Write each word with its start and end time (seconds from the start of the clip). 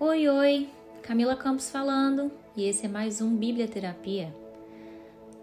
Oi, 0.00 0.28
oi, 0.28 0.68
Camila 1.02 1.36
Campos 1.36 1.70
falando 1.70 2.28
e 2.56 2.64
esse 2.64 2.84
é 2.84 2.88
mais 2.88 3.20
um 3.20 3.36
Bíblia 3.36 3.68
Terapia. 3.68 4.34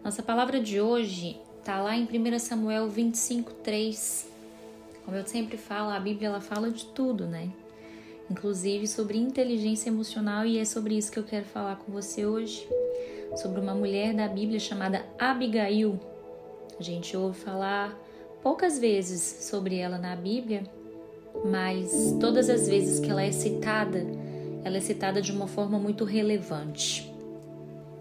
Nossa 0.03 0.21
palavra 0.21 0.59
de 0.59 0.81
hoje 0.81 1.39
está 1.57 1.81
lá 1.81 1.95
em 1.95 2.03
1 2.03 2.37
Samuel 2.37 2.89
25, 2.89 3.53
3. 3.53 4.27
Como 5.05 5.15
eu 5.15 5.25
sempre 5.25 5.55
falo, 5.55 5.91
a 5.91 5.99
Bíblia 6.01 6.27
ela 6.27 6.41
fala 6.41 6.69
de 6.69 6.85
tudo, 6.87 7.25
né? 7.25 7.49
Inclusive 8.29 8.87
sobre 8.89 9.17
inteligência 9.17 9.89
emocional 9.89 10.45
e 10.45 10.59
é 10.59 10.65
sobre 10.65 10.97
isso 10.97 11.13
que 11.13 11.19
eu 11.19 11.23
quero 11.23 11.45
falar 11.45 11.77
com 11.77 11.89
você 11.89 12.25
hoje. 12.25 12.67
Sobre 13.37 13.61
uma 13.61 13.73
mulher 13.73 14.13
da 14.13 14.27
Bíblia 14.27 14.59
chamada 14.59 15.05
Abigail. 15.17 15.97
A 16.77 16.83
gente 16.83 17.15
ouve 17.15 17.39
falar 17.39 17.97
poucas 18.43 18.77
vezes 18.77 19.21
sobre 19.49 19.77
ela 19.77 19.97
na 19.97 20.13
Bíblia, 20.13 20.63
mas 21.45 22.17
todas 22.19 22.49
as 22.49 22.67
vezes 22.67 22.99
que 22.99 23.09
ela 23.09 23.23
é 23.23 23.31
citada, 23.31 24.05
ela 24.63 24.77
é 24.77 24.79
citada 24.79 25.21
de 25.21 25.31
uma 25.31 25.47
forma 25.47 25.77
muito 25.77 26.03
relevante. 26.03 27.11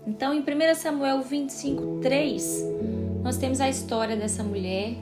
Então, 0.06 0.32
em 0.32 0.40
1 0.40 0.74
Samuel 0.74 1.22
25, 1.22 2.00
3, 2.00 2.64
nós 3.22 3.36
temos 3.36 3.60
a 3.60 3.68
história 3.68 4.16
dessa 4.16 4.42
mulher, 4.42 4.94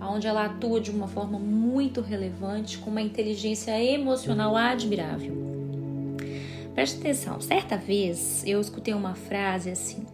onde 0.00 0.26
ela 0.26 0.46
atua 0.46 0.80
de 0.80 0.90
uma 0.90 1.08
forma 1.08 1.38
muito 1.38 2.00
relevante, 2.00 2.78
com 2.78 2.90
uma 2.90 3.02
inteligência 3.02 3.78
emocional 3.82 4.56
admirável. 4.56 5.34
Preste 6.74 6.98
atenção, 6.98 7.40
certa 7.40 7.76
vez 7.76 8.42
eu 8.46 8.60
escutei 8.60 8.92
uma 8.92 9.14
frase 9.14 9.70
assim: 9.70 10.04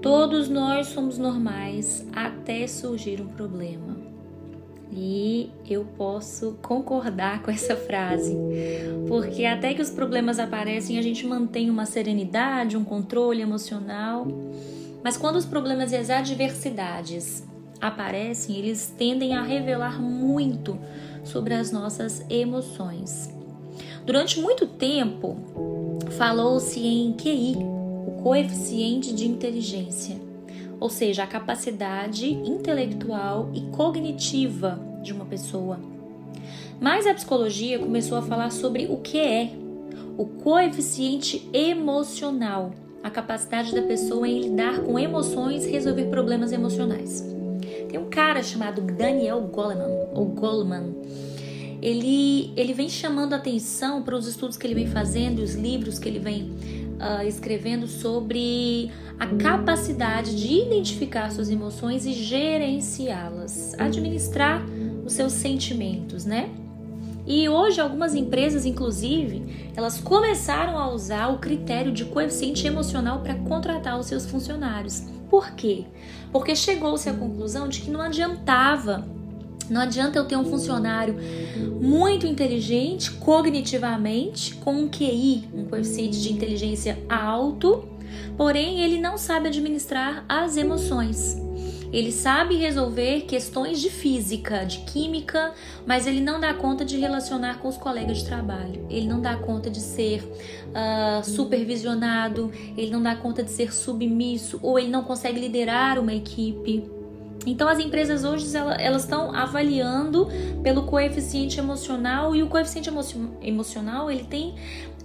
Todos 0.00 0.48
nós 0.48 0.86
somos 0.88 1.18
normais 1.18 2.06
até 2.14 2.66
surgir 2.68 3.20
um 3.20 3.26
problema. 3.26 3.97
E 5.00 5.52
eu 5.70 5.84
posso 5.96 6.58
concordar 6.60 7.40
com 7.42 7.52
essa 7.52 7.76
frase, 7.76 8.36
porque 9.06 9.44
até 9.44 9.72
que 9.72 9.80
os 9.80 9.90
problemas 9.90 10.40
aparecem, 10.40 10.98
a 10.98 11.02
gente 11.02 11.24
mantém 11.24 11.70
uma 11.70 11.86
serenidade, 11.86 12.76
um 12.76 12.82
controle 12.82 13.40
emocional. 13.40 14.26
Mas 15.04 15.16
quando 15.16 15.36
os 15.36 15.46
problemas 15.46 15.92
e 15.92 15.96
as 15.96 16.10
adversidades 16.10 17.46
aparecem, 17.80 18.56
eles 18.56 18.92
tendem 18.98 19.36
a 19.36 19.42
revelar 19.42 20.02
muito 20.02 20.76
sobre 21.22 21.54
as 21.54 21.70
nossas 21.70 22.26
emoções. 22.28 23.32
Durante 24.04 24.40
muito 24.40 24.66
tempo, 24.66 25.36
falou-se 26.18 26.80
em 26.80 27.12
QI, 27.12 27.54
o 27.54 28.20
coeficiente 28.20 29.14
de 29.14 29.28
inteligência 29.28 30.26
ou 30.80 30.88
seja, 30.88 31.24
a 31.24 31.26
capacidade 31.26 32.32
intelectual 32.32 33.50
e 33.52 33.62
cognitiva 33.62 34.87
de 35.02 35.12
uma 35.12 35.24
pessoa. 35.24 35.78
Mas 36.80 37.06
a 37.06 37.14
psicologia 37.14 37.78
começou 37.78 38.18
a 38.18 38.22
falar 38.22 38.50
sobre 38.50 38.86
o 38.86 38.98
que 38.98 39.18
é 39.18 39.52
o 40.16 40.26
coeficiente 40.26 41.48
emocional, 41.52 42.72
a 43.02 43.10
capacidade 43.10 43.74
da 43.74 43.82
pessoa 43.82 44.26
em 44.28 44.40
lidar 44.40 44.80
com 44.80 44.98
emoções 44.98 45.64
e 45.64 45.70
resolver 45.70 46.06
problemas 46.06 46.52
emocionais. 46.52 47.24
Tem 47.88 47.98
um 47.98 48.10
cara 48.10 48.42
chamado 48.42 48.80
Daniel 48.80 49.40
Goleman, 49.42 50.08
ou 50.12 50.26
Goleman. 50.26 50.94
Ele, 51.80 52.52
ele 52.56 52.72
vem 52.72 52.88
chamando 52.88 53.34
atenção 53.34 54.02
para 54.02 54.16
os 54.16 54.26
estudos 54.26 54.56
que 54.56 54.66
ele 54.66 54.74
vem 54.74 54.88
fazendo, 54.88 55.38
os 55.38 55.54
livros 55.54 55.98
que 55.98 56.08
ele 56.08 56.18
vem 56.18 56.50
uh, 56.98 57.26
escrevendo 57.26 57.86
sobre 57.86 58.90
a 59.18 59.26
capacidade 59.26 60.36
de 60.36 60.54
identificar 60.54 61.30
suas 61.30 61.48
emoções 61.48 62.04
e 62.04 62.12
gerenciá-las, 62.12 63.74
administrar 63.78 64.64
os 65.08 65.14
seus 65.14 65.32
sentimentos, 65.32 66.24
né? 66.24 66.50
E 67.26 67.48
hoje 67.48 67.80
algumas 67.80 68.14
empresas, 68.14 68.64
inclusive, 68.64 69.70
elas 69.76 70.00
começaram 70.00 70.78
a 70.78 70.90
usar 70.90 71.28
o 71.28 71.38
critério 71.38 71.92
de 71.92 72.04
coeficiente 72.06 72.66
emocional 72.66 73.20
para 73.20 73.34
contratar 73.34 73.98
os 73.98 74.06
seus 74.06 74.24
funcionários. 74.24 75.02
Por 75.28 75.50
quê? 75.52 75.84
Porque 76.32 76.54
chegou-se 76.54 77.08
à 77.08 77.12
conclusão 77.12 77.68
de 77.68 77.80
que 77.80 77.90
não 77.90 78.00
adiantava 78.00 79.06
não 79.68 79.82
adianta 79.82 80.18
eu 80.18 80.24
ter 80.24 80.36
um 80.36 80.46
funcionário 80.46 81.16
muito 81.78 82.26
inteligente 82.26 83.10
cognitivamente, 83.12 84.54
com 84.54 84.72
um 84.72 84.88
QI, 84.88 85.46
um 85.52 85.66
coeficiente 85.66 86.20
de 86.22 86.32
inteligência 86.32 86.98
alto, 87.06 87.86
porém 88.34 88.80
ele 88.80 88.98
não 88.98 89.18
sabe 89.18 89.48
administrar 89.48 90.24
as 90.26 90.56
emoções. 90.56 91.36
Ele 91.92 92.12
sabe 92.12 92.56
resolver 92.56 93.22
questões 93.22 93.80
de 93.80 93.90
física, 93.90 94.64
de 94.64 94.78
química, 94.80 95.52
mas 95.86 96.06
ele 96.06 96.20
não 96.20 96.38
dá 96.40 96.52
conta 96.52 96.84
de 96.84 96.98
relacionar 96.98 97.58
com 97.60 97.68
os 97.68 97.76
colegas 97.76 98.18
de 98.18 98.26
trabalho. 98.26 98.86
Ele 98.90 99.06
não 99.06 99.20
dá 99.20 99.36
conta 99.36 99.70
de 99.70 99.80
ser 99.80 100.22
uh, 100.22 101.24
supervisionado, 101.24 102.52
ele 102.76 102.90
não 102.90 103.02
dá 103.02 103.16
conta 103.16 103.42
de 103.42 103.50
ser 103.50 103.72
submisso, 103.72 104.58
ou 104.62 104.78
ele 104.78 104.88
não 104.88 105.02
consegue 105.02 105.40
liderar 105.40 105.98
uma 105.98 106.14
equipe. 106.14 106.84
Então 107.46 107.68
as 107.68 107.78
empresas 107.78 108.24
hoje 108.24 108.46
elas 108.78 109.04
estão 109.04 109.34
avaliando 109.34 110.28
pelo 110.62 110.82
coeficiente 110.82 111.58
emocional 111.58 112.34
e 112.34 112.42
o 112.42 112.48
coeficiente 112.48 112.90
emocional 113.40 114.10
ele 114.10 114.24
tem 114.24 114.54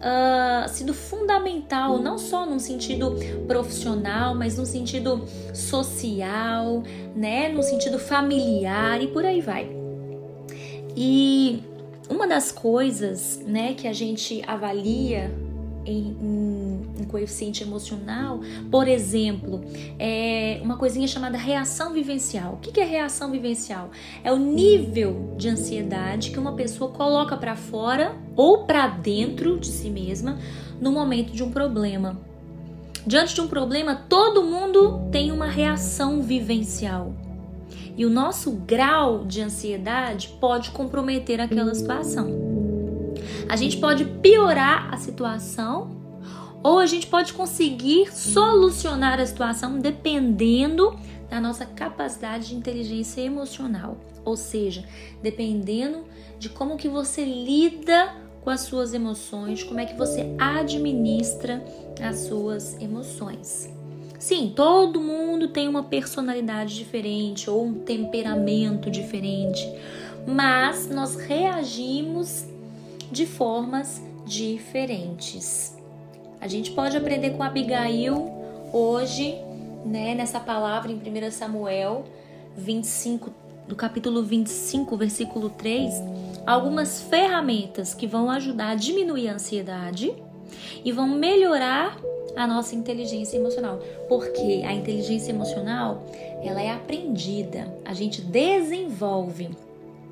uh, 0.03 0.69
sido 0.69 0.93
fundamental 0.93 1.97
não 1.99 2.17
só 2.17 2.45
no 2.45 2.59
sentido 2.59 3.15
profissional, 3.47 4.35
mas 4.35 4.57
no 4.57 4.65
sentido 4.65 5.25
social, 5.53 6.83
né, 7.15 7.49
no 7.49 7.63
sentido 7.63 7.97
familiar 7.97 9.01
e 9.01 9.07
por 9.07 9.25
aí 9.25 9.41
vai. 9.41 9.69
E 10.95 11.63
uma 12.09 12.27
das 12.27 12.51
coisas, 12.51 13.41
né, 13.45 13.73
que 13.73 13.87
a 13.87 13.93
gente 13.93 14.43
avalia 14.45 15.33
em, 15.85 16.17
em, 16.21 16.62
em, 16.99 17.03
coeficiente 17.03 17.63
emocional, 17.63 18.39
por 18.71 18.87
exemplo, 18.87 19.61
é 19.99 20.59
uma 20.63 20.77
coisinha 20.77 21.07
chamada 21.07 21.37
reação 21.37 21.93
vivencial. 21.93 22.53
O 22.53 22.57
que 22.57 22.79
é 22.79 22.83
reação 22.83 23.31
vivencial? 23.31 23.91
É 24.23 24.31
o 24.31 24.37
nível 24.37 25.33
de 25.37 25.49
ansiedade 25.49 26.31
que 26.31 26.39
uma 26.39 26.53
pessoa 26.53 26.91
coloca 26.91 27.37
para 27.37 27.55
fora 27.55 28.15
ou 28.35 28.65
para 28.65 28.87
dentro 28.87 29.59
de 29.59 29.67
si 29.67 29.89
mesma 29.89 30.37
no 30.79 30.91
momento 30.91 31.33
de 31.33 31.43
um 31.43 31.51
problema. 31.51 32.19
Diante 33.05 33.35
de 33.35 33.41
um 33.41 33.47
problema, 33.47 33.95
todo 33.95 34.43
mundo 34.43 35.09
tem 35.11 35.31
uma 35.31 35.47
reação 35.47 36.21
vivencial. 36.21 37.13
E 37.95 38.05
o 38.05 38.09
nosso 38.09 38.51
grau 38.51 39.25
de 39.25 39.41
ansiedade 39.41 40.29
pode 40.39 40.71
comprometer 40.71 41.39
aquela 41.39 41.75
situação. 41.75 42.53
A 43.47 43.55
gente 43.55 43.77
pode 43.77 44.05
piorar 44.05 44.93
a 44.93 44.97
situação 44.97 46.02
ou 46.63 46.79
a 46.79 46.85
gente 46.85 47.07
pode 47.07 47.33
conseguir 47.33 48.11
solucionar 48.15 49.19
a 49.19 49.25
situação 49.25 49.77
dependendo 49.77 50.97
da 51.29 51.41
nossa 51.41 51.65
capacidade 51.65 52.47
de 52.47 52.55
inteligência 52.55 53.21
emocional, 53.21 53.97
ou 54.23 54.37
seja, 54.37 54.87
dependendo 55.21 56.05
de 56.39 56.47
como 56.49 56.77
que 56.77 56.87
você 56.87 57.25
lida 57.25 58.15
com 58.41 58.49
as 58.49 58.61
suas 58.61 58.93
emoções, 58.93 59.63
como 59.63 59.79
é 59.79 59.85
que 59.85 59.97
você 59.97 60.35
administra 60.37 61.63
as 62.01 62.19
suas 62.19 62.79
emoções. 62.81 63.69
Sim, 64.19 64.53
todo 64.55 65.01
mundo 65.01 65.49
tem 65.49 65.67
uma 65.67 65.83
personalidade 65.83 66.75
diferente 66.75 67.49
ou 67.49 67.65
um 67.65 67.73
temperamento 67.73 68.89
diferente, 68.89 69.67
mas 70.25 70.87
nós 70.89 71.15
reagimos 71.15 72.45
de 73.11 73.25
formas 73.25 74.01
diferentes. 74.25 75.72
A 76.43 76.47
gente 76.49 76.71
pode 76.71 76.97
aprender 76.97 77.29
com 77.29 77.41
Abigail 77.41 78.29
hoje, 78.73 79.33
né, 79.85 80.13
nessa 80.13 80.41
palavra 80.41 80.91
em 80.91 80.95
1 80.97 81.31
Samuel 81.31 82.03
25, 82.57 83.31
do 83.65 83.77
capítulo 83.77 84.21
25, 84.21 84.97
versículo 84.97 85.49
3, 85.51 85.93
algumas 86.45 87.01
ferramentas 87.03 87.93
que 87.93 88.05
vão 88.05 88.29
ajudar 88.29 88.71
a 88.71 88.75
diminuir 88.75 89.29
a 89.29 89.35
ansiedade 89.35 90.13
e 90.83 90.91
vão 90.91 91.07
melhorar 91.07 91.97
a 92.35 92.45
nossa 92.45 92.75
inteligência 92.75 93.37
emocional, 93.37 93.79
porque 94.09 94.63
a 94.65 94.73
inteligência 94.73 95.31
emocional, 95.31 96.03
ela 96.43 96.61
é 96.61 96.71
aprendida, 96.71 97.73
a 97.85 97.93
gente 97.93 98.21
desenvolve 98.21 99.49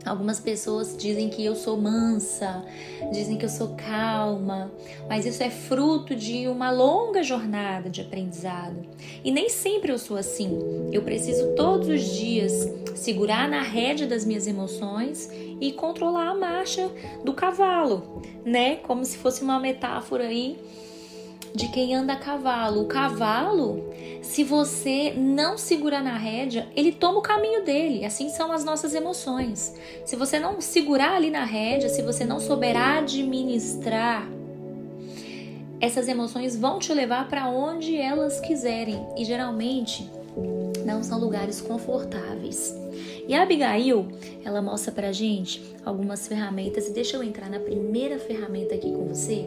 Algumas 0.05 0.39
pessoas 0.39 0.97
dizem 0.97 1.29
que 1.29 1.45
eu 1.45 1.55
sou 1.55 1.77
mansa, 1.77 2.65
dizem 3.11 3.37
que 3.37 3.45
eu 3.45 3.49
sou 3.49 3.75
calma, 3.75 4.71
mas 5.07 5.25
isso 5.25 5.43
é 5.43 5.49
fruto 5.49 6.15
de 6.15 6.47
uma 6.47 6.71
longa 6.71 7.21
jornada 7.21 7.89
de 7.89 8.01
aprendizado. 8.01 8.81
E 9.23 9.31
nem 9.31 9.47
sempre 9.47 9.91
eu 9.91 9.99
sou 9.99 10.17
assim. 10.17 10.57
Eu 10.91 11.03
preciso 11.03 11.53
todos 11.55 11.87
os 11.87 12.01
dias 12.01 12.51
segurar 12.95 13.47
na 13.47 13.61
rédea 13.61 14.07
das 14.07 14.25
minhas 14.25 14.47
emoções 14.47 15.29
e 15.59 15.71
controlar 15.71 16.29
a 16.29 16.35
marcha 16.35 16.89
do 17.23 17.33
cavalo, 17.33 18.21
né? 18.43 18.77
Como 18.77 19.05
se 19.05 19.17
fosse 19.17 19.43
uma 19.43 19.59
metáfora 19.59 20.27
aí 20.27 20.57
de 21.53 21.67
quem 21.69 21.95
anda 21.95 22.13
a 22.13 22.17
cavalo. 22.17 22.81
O 22.81 22.87
cavalo, 22.87 23.89
se 24.21 24.43
você 24.43 25.13
não 25.15 25.57
segurar 25.57 26.03
na 26.03 26.17
rédea, 26.17 26.67
ele 26.75 26.91
toma 26.91 27.19
o 27.19 27.21
caminho 27.21 27.63
dele. 27.63 28.05
Assim 28.05 28.29
são 28.29 28.51
as 28.51 28.63
nossas 28.63 28.93
emoções. 28.93 29.75
Se 30.05 30.15
você 30.15 30.39
não 30.39 30.61
segurar 30.61 31.15
ali 31.15 31.29
na 31.29 31.43
rédea, 31.43 31.89
se 31.89 32.01
você 32.01 32.23
não 32.23 32.39
souber 32.39 32.75
administrar 32.77 34.27
essas 35.81 36.07
emoções 36.07 36.55
vão 36.55 36.77
te 36.77 36.93
levar 36.93 37.27
para 37.27 37.49
onde 37.49 37.97
elas 37.97 38.39
quiserem 38.39 39.03
e 39.17 39.25
geralmente 39.25 40.07
não 40.85 41.01
são 41.01 41.19
lugares 41.19 41.59
confortáveis. 41.59 42.73
E 43.27 43.33
a 43.33 43.43
Abigail, 43.43 44.07
ela 44.43 44.61
mostra 44.61 44.91
pra 44.91 45.11
gente 45.11 45.61
algumas 45.85 46.27
ferramentas 46.27 46.87
e 46.87 46.93
deixa 46.93 47.17
eu 47.17 47.23
entrar 47.23 47.49
na 47.49 47.59
primeira 47.59 48.19
ferramenta 48.19 48.75
aqui 48.75 48.91
com 48.91 49.07
você. 49.07 49.45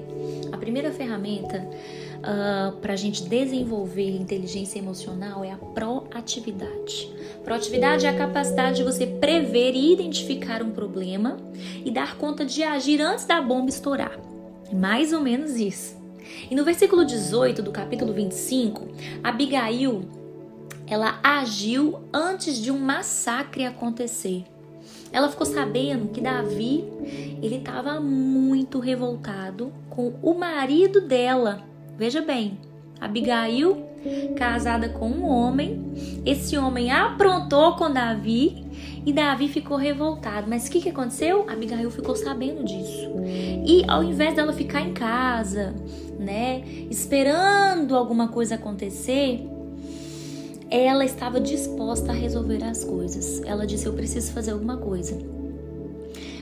A 0.53 0.56
primeira 0.56 0.91
ferramenta 0.93 1.59
uh, 1.59 2.23
ah, 2.23 2.75
para 2.81 2.97
gente 2.97 3.25
desenvolver 3.25 4.11
inteligência 4.11 4.79
emocional 4.79 5.44
é 5.44 5.53
a 5.53 5.56
proatividade. 5.56 7.12
Proatividade 7.44 8.06
é 8.06 8.09
a 8.09 8.17
capacidade 8.17 8.76
de 8.76 8.85
você 8.85 9.06
prever 9.06 9.75
e 9.75 9.93
identificar 9.93 10.62
um 10.62 10.70
problema 10.70 11.37
e 11.85 11.91
dar 11.91 12.17
conta 12.17 12.44
de 12.44 12.62
agir 12.62 13.00
antes 13.00 13.25
da 13.25 13.41
bomba 13.41 13.69
estourar. 13.69 14.19
Mais 14.73 15.12
ou 15.12 15.20
menos 15.20 15.56
isso. 15.56 16.03
E 16.50 16.55
no 16.55 16.65
versículo 16.65 17.05
18 17.05 17.62
do 17.62 17.70
capítulo 17.70 18.12
25, 18.12 18.88
Abigail 19.23 20.24
ela 20.86 21.19
agiu 21.22 22.00
antes 22.12 22.60
de 22.60 22.70
um 22.70 22.78
massacre 22.78 23.64
acontecer. 23.64 24.44
Ela 25.12 25.28
ficou 25.28 25.46
sabendo 25.46 26.08
que 26.08 26.20
Davi 26.20 26.84
ele 27.42 27.56
estava 27.56 28.00
muito 28.00 28.81
revoltado 28.81 29.72
com 29.88 30.12
o 30.22 30.34
marido 30.34 31.00
dela. 31.00 31.62
Veja 31.96 32.20
bem, 32.20 32.58
Abigail 33.00 33.94
casada 34.36 34.88
com 34.88 35.08
um 35.08 35.25
homem, 35.25 35.82
esse 36.26 36.56
homem 36.56 36.90
aprontou 36.90 37.75
com 37.76 37.90
Davi 37.90 38.64
e 39.06 39.12
Davi 39.12 39.48
ficou 39.48 39.76
revoltado. 39.76 40.46
Mas 40.48 40.66
o 40.66 40.70
que, 40.70 40.81
que 40.81 40.90
aconteceu? 40.90 41.46
Abigail 41.48 41.90
ficou 41.90 42.14
sabendo 42.14 42.64
disso. 42.64 43.10
E 43.66 43.82
ao 43.88 44.02
invés 44.02 44.34
dela 44.34 44.52
ficar 44.52 44.82
em 44.82 44.92
casa, 44.92 45.75
né, 46.19 46.62
esperando 46.90 47.96
alguma 47.96 48.28
coisa 48.28 48.56
acontecer, 48.56 49.46
ela 50.82 51.05
estava 51.05 51.41
disposta 51.41 52.11
a 52.11 52.15
resolver 52.15 52.65
as 52.65 52.82
coisas. 52.82 53.41
Ela 53.44 53.67
disse: 53.67 53.87
Eu 53.87 53.93
preciso 53.93 54.32
fazer 54.32 54.50
alguma 54.50 54.76
coisa. 54.76 55.17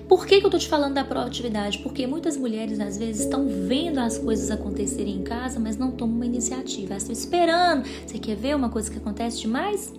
Por 0.08 0.26
que, 0.26 0.40
que 0.40 0.46
eu 0.46 0.50
tô 0.50 0.58
te 0.58 0.68
falando 0.68 0.94
da 0.94 1.04
proatividade? 1.04 1.78
Porque 1.78 2.06
muitas 2.06 2.36
mulheres 2.36 2.80
às 2.80 2.98
vezes 2.98 3.22
estão 3.22 3.46
vendo 3.48 3.98
as 3.98 4.18
coisas 4.18 4.50
acontecerem 4.50 5.16
em 5.16 5.22
casa, 5.22 5.58
mas 5.58 5.78
não 5.78 5.90
tomam 5.90 6.16
uma 6.16 6.26
iniciativa. 6.26 6.92
Elas 6.92 7.02
estão 7.02 7.12
esperando. 7.14 7.86
Você 8.06 8.18
quer 8.18 8.36
ver 8.36 8.54
uma 8.54 8.68
coisa 8.68 8.90
que 8.90 8.98
acontece 8.98 9.40
demais? 9.40 9.92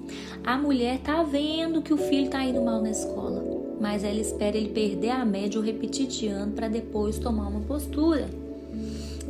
A 0.44 0.58
mulher 0.58 1.00
tá 1.00 1.24
vendo 1.24 1.82
que 1.82 1.94
o 1.94 1.98
filho 1.98 2.30
tá 2.30 2.44
indo 2.44 2.62
mal 2.62 2.82
na 2.82 2.92
escola, 2.92 3.44
mas 3.82 4.04
ela 4.04 4.20
espera 4.20 4.56
ele 4.56 4.70
perder 4.70 5.12
a 5.12 5.26
média 5.26 5.60
ou 5.60 5.66
repetir 5.66 6.06
de 6.06 6.28
ano 6.28 6.52
para 6.52 6.68
depois 6.68 7.18
tomar 7.18 7.48
uma 7.48 7.62
postura 7.62 8.43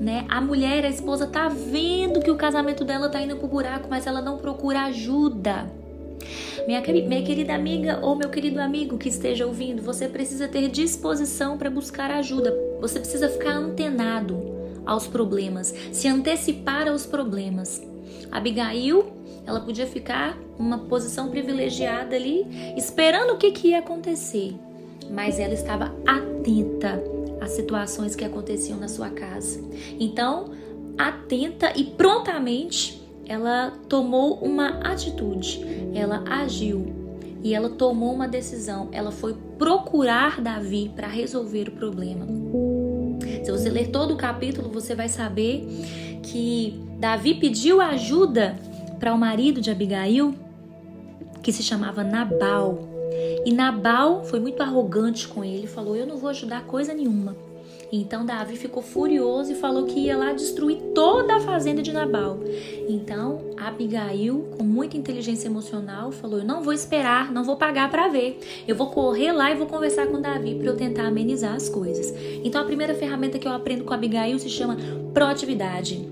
né? 0.04 0.26
A 0.28 0.42
mulher, 0.42 0.86
a 0.86 0.90
esposa 0.90 1.26
tá 1.26 1.48
vendo 1.48 2.20
que 2.20 2.30
o 2.30 2.36
casamento 2.36 2.84
dela 2.84 3.08
tá 3.08 3.22
indo 3.22 3.38
pro 3.38 3.48
buraco, 3.48 3.88
mas 3.90 4.06
ela 4.06 4.22
não 4.22 4.38
procura 4.38 4.84
ajuda. 4.84 5.72
Minha, 6.68 6.82
minha 6.82 7.24
querida 7.24 7.56
amiga 7.56 8.00
ou 8.02 8.16
meu 8.16 8.30
querido 8.30 8.60
amigo 8.60 8.98
que 8.98 9.10
esteja 9.10 9.48
ouvindo, 9.48 9.82
você 9.82 10.08
precisa 10.08 10.48
ter 10.48 10.70
disposição 10.70 11.58
para 11.58 11.70
buscar 11.70 12.12
ajuda. 12.12 12.54
Você 12.82 13.00
precisa 13.00 13.30
ficar 13.30 13.54
antenado 13.54 14.38
aos 14.86 15.08
problemas, 15.08 15.74
se 15.94 16.08
antecipar 16.10 16.88
aos 16.90 17.06
problemas. 17.06 17.82
Abigail, 18.30 19.06
ela 19.46 19.62
podia 19.62 19.88
ficar 19.88 20.38
numa 20.60 20.80
posição 20.80 21.30
privilegiada 21.30 22.16
ali, 22.16 22.46
esperando 22.76 23.34
o 23.34 23.38
que, 23.38 23.52
que 23.52 23.70
ia 23.70 23.80
acontecer, 23.80 24.54
mas 25.10 25.40
ela 25.40 25.54
estava 25.54 25.94
atenta 26.06 27.13
as 27.44 27.52
situações 27.52 28.16
que 28.16 28.26
aconteciam 28.26 28.80
na 28.80 28.88
sua 28.88 29.10
casa. 29.10 29.62
Então, 30.00 30.52
atenta 30.98 31.74
e 31.76 31.84
prontamente 31.84 33.02
ela 33.26 33.72
tomou 33.88 34.36
uma 34.36 34.80
atitude, 34.82 35.64
ela 35.94 36.24
agiu 36.28 37.04
e 37.44 37.54
ela 37.54 37.70
tomou 37.70 38.14
uma 38.14 38.28
decisão. 38.28 38.90
Ela 38.92 39.12
foi 39.12 39.36
procurar 39.58 40.42
Davi 40.42 40.92
para 40.96 41.08
resolver 41.08 41.70
o 41.70 41.72
problema. 41.72 42.26
Se 43.44 43.52
você 43.52 43.70
ler 43.70 43.90
todo 43.90 44.14
o 44.14 44.18
capítulo, 44.18 44.70
você 44.70 44.96
vai 44.96 45.10
saber 45.10 45.66
que 46.22 46.82
Davi 47.00 47.36
pediu 47.36 47.82
ajuda 47.82 48.56
para 49.00 49.14
o 49.14 49.18
marido 49.18 49.60
de 49.60 49.70
Abigail, 49.70 50.34
que 51.42 51.52
se 51.52 51.62
chamava 51.62 52.04
Nabal. 52.04 52.93
E 53.46 53.52
Nabal 53.52 54.24
foi 54.24 54.40
muito 54.40 54.64
arrogante 54.64 55.28
com 55.28 55.44
ele, 55.44 55.68
falou: 55.68 55.96
Eu 55.96 56.08
não 56.08 56.18
vou 56.18 56.30
ajudar 56.30 56.66
coisa 56.66 56.94
nenhuma. 56.94 57.36
Então 57.96 58.26
Davi 58.26 58.56
ficou 58.56 58.82
furioso 58.82 59.52
e 59.52 59.56
falou 59.56 59.86
que 59.86 60.00
ia 60.00 60.18
lá 60.18 60.34
destruir 60.34 60.78
toda 60.96 61.36
a 61.36 61.40
fazenda 61.40 61.80
de 61.80 61.94
Nabal. 61.94 62.40
Então 62.90 63.54
Abigail, 63.56 64.48
com 64.58 64.64
muita 64.64 64.98
inteligência 64.98 65.48
emocional, 65.48 66.12
falou: 66.12 66.40
Eu 66.40 66.46
não 66.46 66.64
vou 66.64 66.74
esperar, 66.74 67.32
não 67.32 67.44
vou 67.44 67.56
pagar 67.56 67.92
para 67.92 68.08
ver. 68.08 68.40
Eu 68.68 68.76
vou 68.76 68.88
correr 68.88 69.32
lá 69.32 69.52
e 69.52 69.56
vou 69.56 69.68
conversar 69.68 70.08
com 70.08 70.20
Davi 70.20 70.56
para 70.56 70.68
eu 70.68 70.76
tentar 70.76 71.06
amenizar 71.06 71.54
as 71.54 71.70
coisas. 71.70 72.12
Então 72.44 72.62
a 72.62 72.66
primeira 72.66 72.96
ferramenta 72.96 73.38
que 73.38 73.48
eu 73.48 73.54
aprendo 73.54 73.84
com 73.84 73.94
Abigail 73.94 74.40
se 74.40 74.50
chama 74.50 74.76
proatividade. 75.14 76.04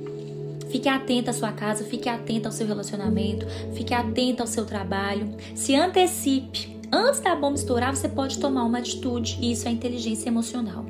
Fique 0.70 0.88
atenta 0.88 1.32
à 1.32 1.34
sua 1.34 1.52
casa, 1.52 1.84
fique 1.84 2.08
atenta 2.08 2.48
ao 2.48 2.52
seu 2.54 2.68
relacionamento, 2.68 3.46
fique 3.74 3.94
atenta 3.94 4.44
ao 4.44 4.48
seu 4.48 4.66
trabalho, 4.66 5.36
se 5.56 5.76
antecipe 5.76 6.81
Antes 6.92 7.22
da 7.22 7.36
bomba 7.36 7.56
estourar, 7.56 7.96
você 7.96 8.10
pode 8.10 8.38
tomar 8.38 8.66
uma 8.66 8.80
atitude 8.80 9.38
e 9.42 9.54
isso 9.54 9.68
é 9.68 9.72
inteligência 9.72 10.28
emocional. 10.30 10.86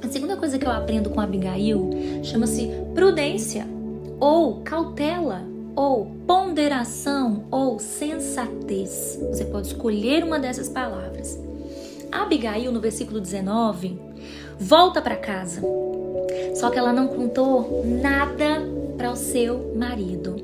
A 0.00 0.08
segunda 0.08 0.36
coisa 0.36 0.58
que 0.58 0.64
eu 0.64 0.70
aprendo 0.70 1.10
com 1.10 1.20
Abigail 1.20 1.90
chama-se 2.22 2.70
prudência 2.94 3.66
ou 4.20 4.60
cautela 4.62 5.42
ou 5.74 6.06
ponderação 6.26 7.44
ou 7.50 7.78
sensatez. 7.78 9.18
Você 9.30 9.44
pode 9.44 9.68
escolher 9.68 10.22
uma 10.22 10.38
dessas 10.38 10.68
palavras. 10.68 11.38
Abigail, 12.10 12.70
no 12.70 12.80
versículo 12.80 13.20
19, 13.20 13.98
volta 14.60 15.02
para 15.02 15.16
casa. 15.16 15.62
Só 16.54 16.70
que 16.70 16.78
ela 16.78 16.92
não 16.92 17.08
contou 17.08 17.84
nada 18.00 18.62
para 18.96 19.10
o 19.10 19.16
seu 19.16 19.74
marido. 19.74 20.36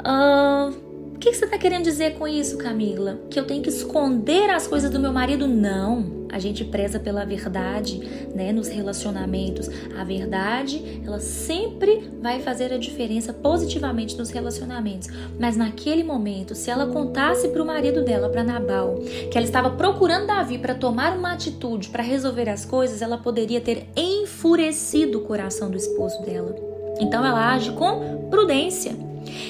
Uh, 0.00 0.83
que, 1.18 1.30
que 1.30 1.36
você 1.36 1.44
está 1.44 1.56
querendo 1.56 1.84
dizer 1.84 2.14
com 2.14 2.26
isso, 2.26 2.58
Camila? 2.58 3.20
Que 3.30 3.38
eu 3.38 3.46
tenho 3.46 3.62
que 3.62 3.68
esconder 3.68 4.50
as 4.50 4.66
coisas 4.66 4.90
do 4.90 4.98
meu 4.98 5.12
marido? 5.12 5.46
Não. 5.46 6.24
A 6.30 6.38
gente 6.38 6.64
preza 6.64 6.98
pela 6.98 7.24
verdade, 7.24 8.00
né, 8.34 8.52
nos 8.52 8.66
relacionamentos. 8.66 9.70
A 9.96 10.02
verdade, 10.02 11.00
ela 11.06 11.20
sempre 11.20 12.10
vai 12.20 12.40
fazer 12.40 12.72
a 12.72 12.78
diferença 12.78 13.32
positivamente 13.32 14.18
nos 14.18 14.30
relacionamentos. 14.30 15.08
Mas 15.38 15.56
naquele 15.56 16.02
momento, 16.02 16.54
se 16.54 16.70
ela 16.70 16.86
contasse 16.86 17.48
para 17.48 17.62
o 17.62 17.66
marido 17.66 18.04
dela, 18.04 18.28
para 18.28 18.42
Nabal, 18.42 18.96
que 19.30 19.38
ela 19.38 19.46
estava 19.46 19.70
procurando 19.70 20.26
Davi 20.26 20.58
para 20.58 20.74
tomar 20.74 21.16
uma 21.16 21.32
atitude, 21.32 21.88
para 21.90 22.02
resolver 22.02 22.48
as 22.48 22.64
coisas, 22.64 23.00
ela 23.00 23.16
poderia 23.16 23.60
ter 23.60 23.86
enfurecido 23.96 25.18
o 25.18 25.22
coração 25.22 25.70
do 25.70 25.76
esposo 25.76 26.20
dela. 26.22 26.56
Então 26.98 27.24
ela 27.24 27.54
age 27.54 27.70
com 27.72 28.28
prudência. 28.28 29.03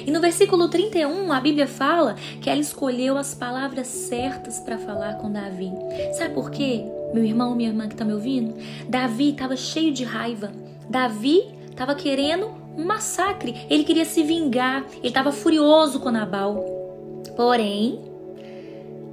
E 0.07 0.11
no 0.11 0.21
versículo 0.21 0.69
31, 0.69 1.33
a 1.33 1.41
Bíblia 1.41 1.67
fala 1.67 2.15
que 2.41 2.49
ela 2.49 2.61
escolheu 2.61 3.17
as 3.17 3.35
palavras 3.35 3.87
certas 3.87 4.61
para 4.61 4.79
falar 4.79 5.15
com 5.15 5.31
Davi. 5.31 5.71
Sabe 6.17 6.35
por 6.35 6.51
quê, 6.51 6.85
meu 7.13 7.25
irmão, 7.25 7.55
minha 7.55 7.69
irmã 7.69 7.87
que 7.87 7.95
está 7.95 8.05
me 8.05 8.13
ouvindo? 8.13 8.55
Davi 8.89 9.31
estava 9.31 9.57
cheio 9.57 9.93
de 9.93 10.05
raiva. 10.05 10.53
Davi 10.89 11.43
estava 11.71 11.95
querendo 11.95 12.47
um 12.77 12.85
massacre. 12.85 13.67
Ele 13.71 13.85
queria 13.85 14.05
se 14.05 14.23
vingar. 14.23 14.85
Ele 14.99 15.09
estava 15.09 15.33
furioso 15.33 16.01
com 16.01 16.11
Nabal. 16.11 16.65
Porém, 17.37 18.01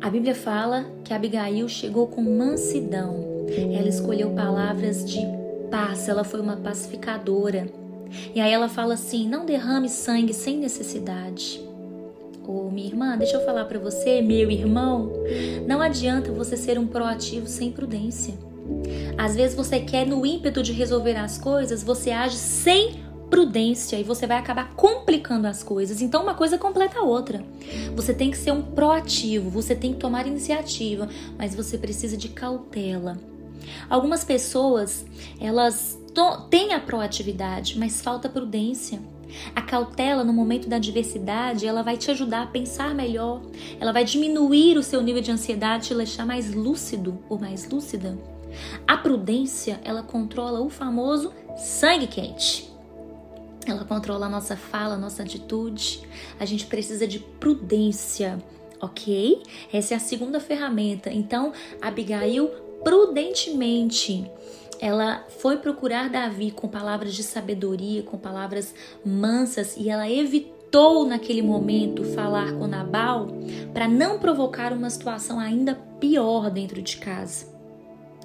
a 0.01 0.09
Bíblia 0.09 0.35
fala 0.35 0.85
que 1.03 1.13
Abigail 1.13 1.67
chegou 1.69 2.07
com 2.07 2.21
mansidão. 2.21 3.45
Ela 3.47 3.89
escolheu 3.89 4.31
palavras 4.31 5.05
de 5.05 5.21
paz. 5.69 6.07
Ela 6.09 6.23
foi 6.23 6.41
uma 6.41 6.57
pacificadora. 6.57 7.67
E 8.33 8.39
aí 8.39 8.51
ela 8.51 8.69
fala 8.69 8.93
assim: 8.93 9.27
não 9.27 9.45
derrame 9.45 9.89
sangue 9.89 10.33
sem 10.33 10.57
necessidade. 10.57 11.61
Ô, 12.45 12.67
oh, 12.67 12.71
minha 12.71 12.87
irmã, 12.87 13.17
deixa 13.17 13.37
eu 13.37 13.45
falar 13.45 13.65
para 13.65 13.77
você, 13.77 14.21
meu 14.21 14.49
irmão, 14.49 15.11
não 15.67 15.79
adianta 15.79 16.31
você 16.31 16.57
ser 16.57 16.79
um 16.79 16.87
proativo 16.87 17.47
sem 17.47 17.71
prudência. 17.71 18.33
Às 19.17 19.35
vezes 19.35 19.55
você 19.55 19.79
quer 19.79 20.07
no 20.07 20.25
ímpeto 20.25 20.63
de 20.63 20.71
resolver 20.71 21.15
as 21.15 21.37
coisas, 21.37 21.83
você 21.83 22.09
age 22.11 22.37
sem 22.37 22.99
prudência 23.29 23.97
e 23.97 24.03
você 24.03 24.27
vai 24.27 24.37
acabar 24.37 24.73
complicando 24.75 25.47
as 25.47 25.63
coisas. 25.63 26.01
Então 26.01 26.23
uma 26.23 26.33
coisa 26.33 26.57
completa 26.57 26.99
a 26.99 27.03
outra. 27.03 27.43
Você 27.95 28.13
tem 28.13 28.31
que 28.31 28.37
ser 28.37 28.51
um 28.51 28.61
proativo, 28.61 29.49
você 29.49 29.73
tem 29.75 29.93
que 29.93 29.99
tomar 29.99 30.27
iniciativa, 30.27 31.07
mas 31.37 31.55
você 31.55 31.77
precisa 31.77 32.17
de 32.17 32.29
cautela. 32.29 33.17
Algumas 33.89 34.23
pessoas, 34.23 35.05
elas 35.39 36.00
tem 36.49 36.73
a 36.73 36.79
proatividade, 36.79 37.77
mas 37.77 38.01
falta 38.01 38.29
prudência. 38.29 38.99
A 39.55 39.61
cautela 39.61 40.23
no 40.23 40.33
momento 40.33 40.67
da 40.67 40.75
adversidade, 40.75 41.65
ela 41.65 41.81
vai 41.81 41.95
te 41.97 42.11
ajudar 42.11 42.43
a 42.43 42.47
pensar 42.47 42.93
melhor, 42.93 43.41
ela 43.79 43.93
vai 43.93 44.03
diminuir 44.03 44.77
o 44.77 44.83
seu 44.83 45.01
nível 45.01 45.21
de 45.21 45.31
ansiedade, 45.31 45.87
te 45.87 45.95
deixar 45.95 46.25
mais 46.25 46.53
lúcido 46.53 47.17
ou 47.29 47.39
mais 47.39 47.69
lúcida. 47.69 48.17
A 48.85 48.97
prudência, 48.97 49.79
ela 49.83 50.03
controla 50.03 50.59
o 50.59 50.69
famoso 50.69 51.31
sangue 51.55 52.07
quente. 52.07 52.69
Ela 53.65 53.85
controla 53.85 54.25
a 54.25 54.29
nossa 54.29 54.57
fala, 54.57 54.95
a 54.95 54.97
nossa 54.97 55.23
atitude. 55.23 56.01
A 56.39 56.45
gente 56.45 56.65
precisa 56.65 57.07
de 57.07 57.19
prudência, 57.19 58.37
ok? 58.81 59.41
Essa 59.71 59.93
é 59.93 59.97
a 59.97 59.99
segunda 59.99 60.39
ferramenta. 60.39 61.09
Então, 61.11 61.53
Abigail 61.81 62.49
prudentemente 62.83 64.29
ela 64.81 65.23
foi 65.29 65.57
procurar 65.57 66.09
Davi 66.09 66.50
com 66.50 66.67
palavras 66.67 67.13
de 67.13 67.21
sabedoria, 67.21 68.01
com 68.01 68.17
palavras 68.17 68.73
mansas 69.05 69.77
e 69.77 69.88
ela 69.89 70.09
evitou 70.09 71.05
naquele 71.05 71.43
momento 71.43 72.03
falar 72.03 72.51
com 72.53 72.65
Nabal 72.65 73.27
para 73.71 73.88
não 73.88 74.17
provocar 74.17 74.73
uma 74.73 74.89
situação 74.89 75.39
ainda 75.39 75.75
pior 76.00 76.50
dentro 76.50 76.81
de 76.81 76.97
casa. 76.97 77.45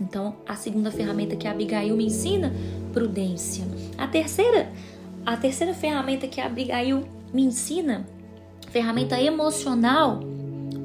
Então, 0.00 0.36
a 0.48 0.56
segunda 0.56 0.90
ferramenta 0.90 1.36
que 1.36 1.46
Abigail 1.46 1.94
me 1.94 2.06
ensina, 2.06 2.52
prudência. 2.92 3.64
A 3.98 4.06
terceira, 4.06 4.72
a 5.26 5.36
terceira 5.36 5.75
ferramenta 5.75 6.26
que 6.26 6.40
Abigail 6.40 7.06
me 7.34 7.42
ensina, 7.42 8.06
ferramenta 8.70 9.20
emocional, 9.20 10.20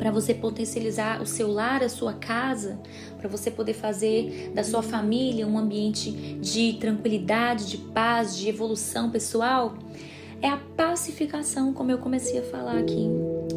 para 0.02 0.10
você 0.10 0.34
potencializar 0.34 1.22
o 1.22 1.28
seu 1.28 1.52
lar, 1.52 1.84
a 1.84 1.88
sua 1.88 2.14
casa, 2.14 2.80
para 3.20 3.30
você 3.30 3.52
poder 3.52 3.76
fazer 3.76 4.52
da 4.52 4.64
sua 4.64 4.82
família 4.82 5.46
um 5.46 5.60
ambiente 5.60 6.10
de 6.42 6.74
tranquilidade, 6.80 7.68
de 7.68 7.78
paz, 7.78 8.36
de 8.36 8.50
evolução 8.50 9.12
pessoal, 9.12 9.76
é 10.42 10.50
a 10.50 10.58
pacificação, 10.58 11.72
como 11.72 11.92
eu 11.92 12.00
comecei 12.00 12.40
a 12.40 12.42
falar 12.42 12.80
aqui. 12.80 13.08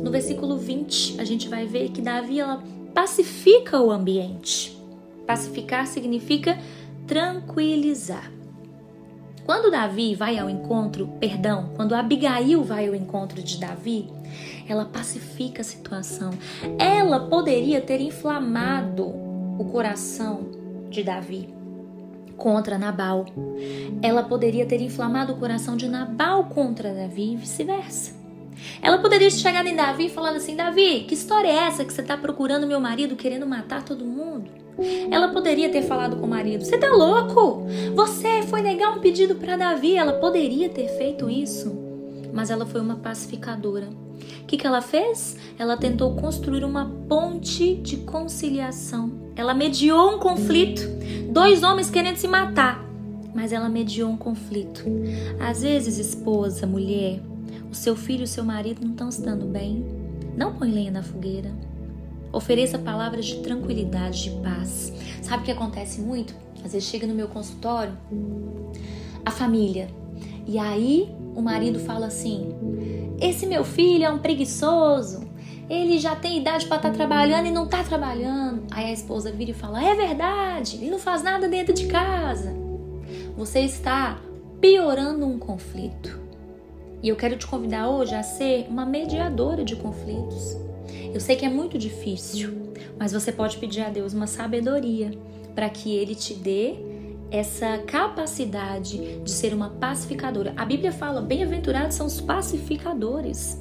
No 0.02 0.10
versículo 0.10 0.58
20, 0.58 1.18
a 1.18 1.24
gente 1.24 1.48
vai 1.48 1.64
ver 1.64 1.88
que 1.88 2.02
Davi 2.02 2.40
ela 2.40 2.62
pacifica 2.92 3.80
o 3.80 3.90
ambiente. 3.90 4.78
Pacificar 5.26 5.86
significa 5.86 6.58
tranquilizar. 7.06 8.33
Quando 9.44 9.70
Davi 9.70 10.14
vai 10.14 10.38
ao 10.38 10.48
encontro, 10.48 11.06
perdão, 11.20 11.70
quando 11.76 11.94
Abigail 11.94 12.64
vai 12.64 12.88
ao 12.88 12.94
encontro 12.94 13.42
de 13.42 13.58
Davi, 13.58 14.10
ela 14.66 14.86
pacifica 14.86 15.60
a 15.60 15.64
situação. 15.64 16.30
Ela 16.78 17.20
poderia 17.20 17.80
ter 17.80 18.00
inflamado 18.00 19.04
o 19.06 19.68
coração 19.70 20.48
de 20.88 21.02
Davi 21.02 21.52
contra 22.38 22.78
Nabal. 22.78 23.26
Ela 24.02 24.22
poderia 24.22 24.64
ter 24.64 24.80
inflamado 24.80 25.34
o 25.34 25.36
coração 25.36 25.76
de 25.76 25.88
Nabal 25.88 26.44
contra 26.44 26.94
Davi 26.94 27.32
e 27.32 27.36
vice-versa. 27.36 28.14
Ela 28.80 28.98
poderia 28.98 29.30
chegar 29.30 29.66
em 29.66 29.76
Davi 29.76 30.06
e 30.06 30.10
falar 30.10 30.30
assim: 30.30 30.56
Davi, 30.56 31.04
que 31.06 31.14
história 31.14 31.48
é 31.48 31.66
essa 31.66 31.84
que 31.84 31.92
você 31.92 32.00
está 32.00 32.16
procurando 32.16 32.66
meu 32.66 32.80
marido 32.80 33.14
querendo 33.14 33.46
matar 33.46 33.82
todo 33.82 34.04
mundo? 34.04 34.63
Ela 35.10 35.28
poderia 35.28 35.70
ter 35.70 35.82
falado 35.82 36.16
com 36.16 36.26
o 36.26 36.28
marido: 36.28 36.64
Você 36.64 36.78
tá 36.78 36.90
louco? 36.90 37.66
Você 37.94 38.42
foi 38.42 38.62
negar 38.62 38.96
um 38.96 39.00
pedido 39.00 39.34
para 39.36 39.56
Davi. 39.56 39.96
Ela 39.96 40.14
poderia 40.14 40.68
ter 40.68 40.88
feito 40.88 41.30
isso, 41.30 41.72
mas 42.32 42.50
ela 42.50 42.66
foi 42.66 42.80
uma 42.80 42.96
pacificadora. 42.96 43.88
O 44.42 44.46
que, 44.46 44.56
que 44.56 44.66
ela 44.66 44.80
fez? 44.80 45.36
Ela 45.58 45.76
tentou 45.76 46.14
construir 46.14 46.64
uma 46.64 46.86
ponte 47.08 47.76
de 47.76 47.98
conciliação. 47.98 49.12
Ela 49.36 49.54
mediou 49.54 50.14
um 50.14 50.18
conflito. 50.18 50.82
Dois 51.30 51.62
homens 51.62 51.90
querendo 51.90 52.16
se 52.16 52.28
matar, 52.28 52.84
mas 53.34 53.52
ela 53.52 53.68
mediou 53.68 54.10
um 54.10 54.16
conflito. 54.16 54.84
Às 55.40 55.62
vezes, 55.62 55.98
esposa, 55.98 56.66
mulher, 56.66 57.20
o 57.70 57.74
seu 57.74 57.96
filho 57.96 58.20
e 58.20 58.24
o 58.24 58.28
seu 58.28 58.44
marido 58.44 58.84
não 58.84 58.92
estão 58.92 59.10
se 59.10 59.22
dando 59.22 59.46
bem. 59.46 59.84
Não 60.36 60.54
põe 60.54 60.70
lenha 60.70 60.90
na 60.90 61.02
fogueira. 61.02 61.50
Ofereça 62.34 62.78
palavras 62.78 63.26
de 63.26 63.36
tranquilidade, 63.36 64.24
de 64.24 64.30
paz. 64.42 64.92
Sabe 65.22 65.42
o 65.42 65.46
que 65.46 65.52
acontece 65.52 66.00
muito? 66.00 66.34
Às 66.64 66.72
vezes 66.72 66.88
chega 66.88 67.06
no 67.06 67.14
meu 67.14 67.28
consultório 67.28 67.96
a 69.24 69.30
família 69.30 69.88
e 70.46 70.58
aí 70.58 71.14
o 71.34 71.40
marido 71.40 71.78
fala 71.78 72.06
assim: 72.06 72.54
Esse 73.20 73.46
meu 73.46 73.64
filho 73.64 74.04
é 74.04 74.10
um 74.10 74.18
preguiçoso, 74.18 75.28
ele 75.70 75.98
já 75.98 76.16
tem 76.16 76.38
idade 76.38 76.66
para 76.66 76.76
estar 76.76 76.90
tá 76.90 76.94
trabalhando 76.94 77.46
e 77.46 77.50
não 77.50 77.64
está 77.64 77.84
trabalhando. 77.84 78.64
Aí 78.70 78.86
a 78.86 78.92
esposa 78.92 79.30
vira 79.30 79.52
e 79.52 79.54
fala: 79.54 79.82
É 79.82 79.94
verdade, 79.94 80.76
ele 80.76 80.90
não 80.90 80.98
faz 80.98 81.22
nada 81.22 81.48
dentro 81.48 81.72
de 81.72 81.86
casa. 81.86 82.52
Você 83.36 83.60
está 83.60 84.18
piorando 84.60 85.24
um 85.24 85.38
conflito. 85.38 86.20
E 87.00 87.08
eu 87.08 87.16
quero 87.16 87.36
te 87.36 87.46
convidar 87.46 87.88
hoje 87.88 88.14
a 88.14 88.22
ser 88.22 88.66
uma 88.68 88.84
mediadora 88.84 89.62
de 89.62 89.76
conflitos. 89.76 90.63
Eu 91.12 91.20
sei 91.20 91.36
que 91.36 91.44
é 91.44 91.48
muito 91.48 91.78
difícil, 91.78 92.72
mas 92.98 93.12
você 93.12 93.32
pode 93.32 93.58
pedir 93.58 93.82
a 93.82 93.90
Deus 93.90 94.12
uma 94.12 94.26
sabedoria 94.26 95.10
para 95.54 95.68
que 95.68 95.94
ele 95.94 96.14
te 96.14 96.34
dê 96.34 96.74
essa 97.30 97.78
capacidade 97.78 99.20
de 99.20 99.30
ser 99.30 99.52
uma 99.54 99.70
pacificadora. 99.70 100.52
A 100.56 100.64
Bíblia 100.64 100.92
fala: 100.92 101.20
bem-aventurados 101.20 101.96
são 101.96 102.06
os 102.06 102.20
pacificadores. 102.20 103.58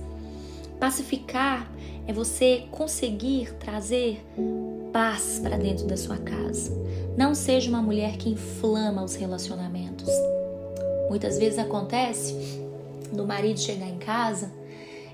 Pacificar 0.80 1.72
é 2.06 2.14
você 2.14 2.66
conseguir 2.72 3.54
trazer 3.54 4.24
paz 4.92 5.40
para 5.42 5.58
dentro 5.58 5.88
da 5.88 5.96
sua 5.96 6.18
casa. 6.18 6.72
Não 7.18 7.34
seja 7.34 7.70
uma 7.70 7.82
mulher 7.82 8.18
que 8.18 8.30
inflama 8.30 9.04
os 9.04 9.16
relacionamentos. 9.16 10.10
Muitas 11.10 11.38
vezes 11.38 11.60
acontece 11.60 12.62
do 13.12 13.26
marido 13.26 13.60
chegar 13.60 13.88
em 13.88 13.98
casa 13.98 14.52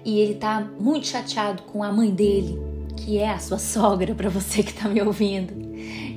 e 0.03 0.20
ele 0.20 0.36
tá 0.36 0.68
muito 0.79 1.08
chateado 1.08 1.63
com 1.63 1.84
a 1.84 1.91
mãe 1.91 2.12
dele, 2.12 2.60
que 2.96 3.18
é 3.18 3.29
a 3.29 3.39
sua 3.39 3.58
sogra, 3.60 4.15
para 4.15 4.29
você 4.29 4.63
que 4.63 4.74
tá 4.74 4.88
me 4.88 5.01
ouvindo. 5.01 5.70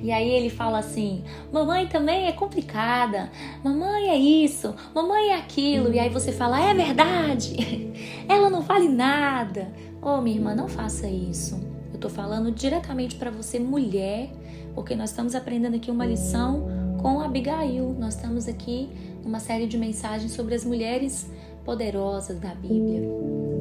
E 0.03 0.11
aí 0.11 0.29
ele 0.29 0.51
fala 0.51 0.79
assim: 0.79 1.23
"Mamãe 1.53 1.87
também 1.87 2.27
é 2.27 2.33
complicada. 2.33 3.31
Mamãe 3.63 4.09
é 4.09 4.17
isso, 4.17 4.75
mamãe 4.95 5.31
é 5.31 5.37
aquilo". 5.37 5.93
E 5.93 5.99
aí 5.99 6.09
você 6.09 6.33
fala: 6.33 6.61
"É 6.61 6.75
verdade. 6.75 7.93
Ela 8.29 8.51
não 8.51 8.61
vale 8.61 8.89
nada". 8.89 9.73
Ô, 10.03 10.17
oh, 10.17 10.21
minha 10.21 10.37
irmã, 10.37 10.53
não 10.53 10.67
faça 10.67 11.07
isso. 11.07 11.61
Eu 11.95 12.01
tô 12.01 12.09
falando 12.09 12.51
diretamente 12.51 13.15
para 13.15 13.31
você, 13.31 13.61
mulher, 13.61 14.31
porque 14.75 14.97
nós 14.97 15.11
estamos 15.11 15.37
aprendendo 15.37 15.77
aqui 15.77 15.93
uma 15.93 16.05
lição 16.05 16.67
com 17.01 17.21
Abigail. 17.21 17.95
Nós 17.97 18.17
estamos 18.17 18.49
aqui 18.49 18.89
numa 19.25 19.39
série 19.39 19.69
de 19.69 19.79
mensagens 19.79 20.33
sobre 20.33 20.57
as 20.57 20.65
mulheres 20.65 21.31
poderosas 21.65 22.41
da 22.41 22.53
Bíblia. 22.53 23.52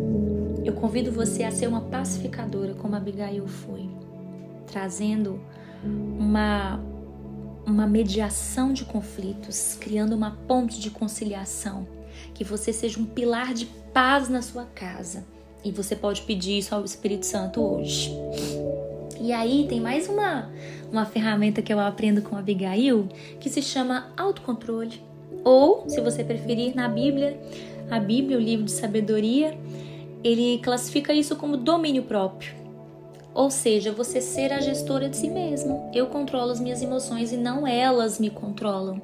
Eu 0.64 0.74
convido 0.74 1.12
você 1.12 1.44
a 1.44 1.52
ser 1.52 1.68
uma 1.68 1.82
pacificadora 1.82 2.74
como 2.74 2.96
Abigail 2.96 3.48
foi, 3.48 3.90
trazendo 4.68 5.40
uma 5.84 6.80
uma 7.66 7.86
mediação 7.86 8.74
de 8.74 8.84
conflitos, 8.84 9.78
criando 9.80 10.14
uma 10.14 10.32
ponte 10.48 10.80
de 10.80 10.90
conciliação, 10.90 11.88
que 12.34 12.44
você 12.44 12.74
seja 12.74 13.00
um 13.00 13.06
pilar 13.06 13.54
de 13.54 13.66
paz 13.94 14.30
na 14.30 14.42
sua 14.42 14.66
casa. 14.66 15.24
E 15.64 15.72
você 15.72 15.96
pode 15.96 16.24
pedir 16.24 16.58
isso 16.58 16.74
ao 16.74 16.84
Espírito 16.84 17.26
Santo 17.26 17.62
hoje. 17.62 18.12
E 19.20 19.32
aí 19.32 19.68
tem 19.70 19.80
mais 19.80 20.10
uma, 20.10 20.50
uma 20.92 21.06
ferramenta 21.06 21.62
que 21.62 21.72
eu 21.72 21.80
aprendo 21.80 22.22
com 22.24 22.36
Abigail 22.36 23.08
que 23.40 23.50
se 23.50 23.62
chama 23.62 24.12
autocontrole. 24.18 25.02
Ou, 25.44 25.88
se 25.88 26.02
você 26.02 26.24
preferir, 26.24 26.76
na 26.76 26.88
Bíblia, 26.88 27.40
a 27.90 28.00
Bíblia, 28.00 28.38
o 28.38 28.42
livro 28.42 28.66
de 28.66 28.72
sabedoria, 28.72 29.56
ele 30.24 30.60
classifica 30.60 31.14
isso 31.14 31.36
como 31.36 31.58
domínio 31.58 32.04
próprio. 32.04 32.56
Ou 33.34 33.50
seja, 33.50 33.92
você 33.92 34.20
ser 34.20 34.52
a 34.52 34.60
gestora 34.60 35.08
de 35.08 35.16
si 35.16 35.30
mesmo. 35.30 35.90
Eu 35.94 36.08
controlo 36.08 36.52
as 36.52 36.60
minhas 36.60 36.82
emoções 36.82 37.32
e 37.32 37.38
não 37.38 37.66
elas 37.66 38.20
me 38.20 38.30
controlam. 38.30 39.02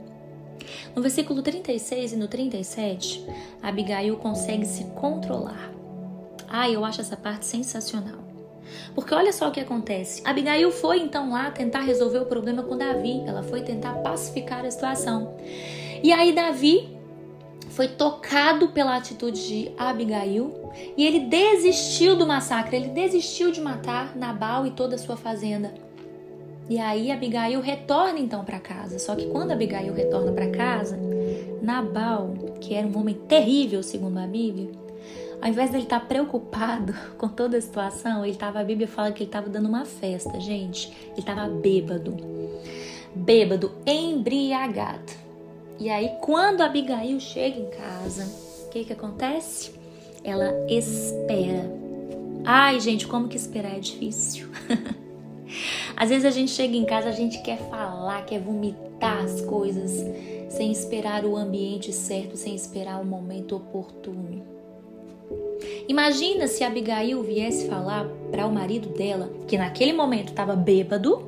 No 0.96 1.02
versículo 1.02 1.42
36 1.42 2.14
e 2.14 2.16
no 2.18 2.28
37, 2.28 3.26
Abigail 3.62 4.18
consegue 4.18 4.66
se 4.66 4.84
controlar. 4.96 5.72
Ah, 6.50 6.70
eu 6.70 6.84
acho 6.84 7.02
essa 7.02 7.16
parte 7.16 7.46
sensacional. 7.46 8.20
Porque 8.94 9.14
olha 9.14 9.32
só 9.32 9.48
o 9.48 9.52
que 9.52 9.60
acontece. 9.60 10.22
Abigail 10.26 10.72
foi 10.72 11.00
então 11.00 11.32
lá 11.32 11.52
tentar 11.52 11.82
resolver 11.82 12.20
o 12.20 12.26
problema 12.26 12.64
com 12.64 12.78
Davi. 12.78 13.22
Ela 13.26 13.44
foi 13.44 13.62
tentar 13.62 13.94
pacificar 13.96 14.66
a 14.66 14.72
situação. 14.72 15.36
E 16.04 16.12
aí 16.12 16.34
Davi 16.34 16.98
foi 17.70 17.88
tocado 17.88 18.70
pela 18.70 18.96
atitude 18.96 19.48
de 19.48 19.72
Abigail 19.78 20.57
e 20.96 21.06
ele 21.06 21.22
desistiu 21.22 22.16
do 22.16 22.26
massacre, 22.26 22.76
ele 22.76 22.90
desistiu 22.90 23.52
de 23.52 23.62
matar 23.62 24.16
Nabal 24.16 24.66
e 24.66 24.72
toda 24.72 24.96
a 24.96 24.98
sua 24.98 25.18
fazenda. 25.18 25.74
E 26.70 26.78
aí 26.80 27.12
Abigail 27.12 27.62
retorna 27.62 28.20
então 28.20 28.44
para 28.44 28.60
casa. 28.60 29.00
Só 29.00 29.16
que 29.16 29.28
quando 29.28 29.52
Abigail 29.52 29.94
retorna 29.94 30.32
para 30.34 30.50
casa, 30.50 31.00
Nabal, 31.62 32.34
que 32.60 32.74
era 32.74 32.86
um 32.86 32.98
homem 33.00 33.16
terrível 33.16 33.82
segundo 33.82 34.18
a 34.18 34.28
Bíblia, 34.28 34.70
ao 35.42 35.50
invés 35.50 35.70
dele 35.70 35.84
estar 35.84 36.02
tá 36.02 36.06
preocupado 36.06 36.94
com 37.18 37.30
toda 37.30 37.58
a 37.58 37.62
situação, 37.62 38.26
ele 38.26 38.36
tava, 38.36 38.60
a 38.60 38.64
Bíblia 38.64 38.88
fala 38.88 39.12
que 39.12 39.24
ele 39.24 39.30
estava 39.30 39.50
dando 39.50 39.68
uma 39.68 39.86
festa, 39.86 40.40
gente. 40.40 40.92
Ele 41.12 41.20
estava 41.20 41.48
bêbado. 41.48 42.18
Bêbado, 43.16 43.72
embriagado. 43.86 45.14
E 45.80 45.90
aí, 45.90 46.12
quando 46.22 46.62
Abigail 46.62 47.20
chega 47.20 47.60
em 47.60 47.70
casa, 47.70 48.26
o 48.66 48.70
que 48.70 48.84
que 48.84 48.94
acontece? 48.94 49.77
Ela 50.28 50.54
espera. 50.68 51.72
Ai, 52.44 52.82
gente, 52.82 53.08
como 53.08 53.30
que 53.30 53.38
esperar 53.38 53.78
é 53.78 53.80
difícil. 53.80 54.50
Às 55.96 56.10
vezes 56.10 56.26
a 56.26 56.30
gente 56.30 56.52
chega 56.52 56.76
em 56.76 56.84
casa, 56.84 57.08
a 57.08 57.14
gente 57.14 57.42
quer 57.42 57.58
falar, 57.70 58.26
quer 58.26 58.42
vomitar 58.42 59.24
as 59.24 59.40
coisas, 59.40 60.06
sem 60.50 60.70
esperar 60.70 61.24
o 61.24 61.38
ambiente 61.38 61.94
certo, 61.94 62.36
sem 62.36 62.54
esperar 62.54 63.02
o 63.02 63.06
momento 63.06 63.56
oportuno. 63.56 64.46
Imagina 65.88 66.46
se 66.48 66.62
Abigail 66.62 67.24
viesse 67.24 67.70
falar 67.70 68.06
para 68.30 68.46
o 68.46 68.54
marido 68.54 68.90
dela, 68.90 69.32
que 69.48 69.58
naquele 69.58 69.94
momento 69.94 70.30
estava 70.30 70.58
bêbado. 70.58 71.26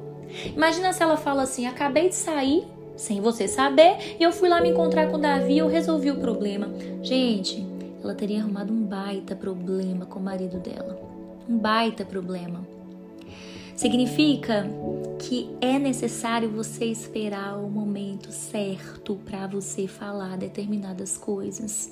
Imagina 0.54 0.92
se 0.92 1.02
ela 1.02 1.16
fala 1.16 1.44
assim: 1.44 1.66
acabei 1.66 2.10
de 2.10 2.16
sair 2.16 2.68
sem 2.98 3.22
você 3.22 3.48
saber 3.48 4.18
e 4.20 4.24
eu 4.24 4.34
fui 4.34 4.50
lá 4.50 4.60
me 4.60 4.70
encontrar 4.70 5.10
com 5.10 5.18
Davi 5.18 5.58
eu 5.58 5.68
resolvi 5.68 6.12
o 6.12 6.18
problema. 6.18 6.70
Gente, 7.02 7.66
ela 8.04 8.16
teria 8.16 8.42
arrumado 8.42 8.74
um 8.74 8.84
baita 8.84 9.36
problema 9.36 10.06
com 10.06 10.20
o 10.20 10.24
marido 10.24 10.60
dela. 10.60 11.00
Um 11.48 11.58
baita 11.58 12.06
problema. 12.06 12.66
Significa 13.76 14.68
que 15.18 15.50
é 15.62 15.80
necessário 15.80 16.50
você 16.50 16.86
esperar 16.86 17.58
o 17.58 17.70
momento 17.70 18.32
certo 18.32 19.18
para 19.26 19.48
você 19.48 19.88
falar 19.88 20.38
determinadas 20.38 21.18
coisas. 21.18 21.92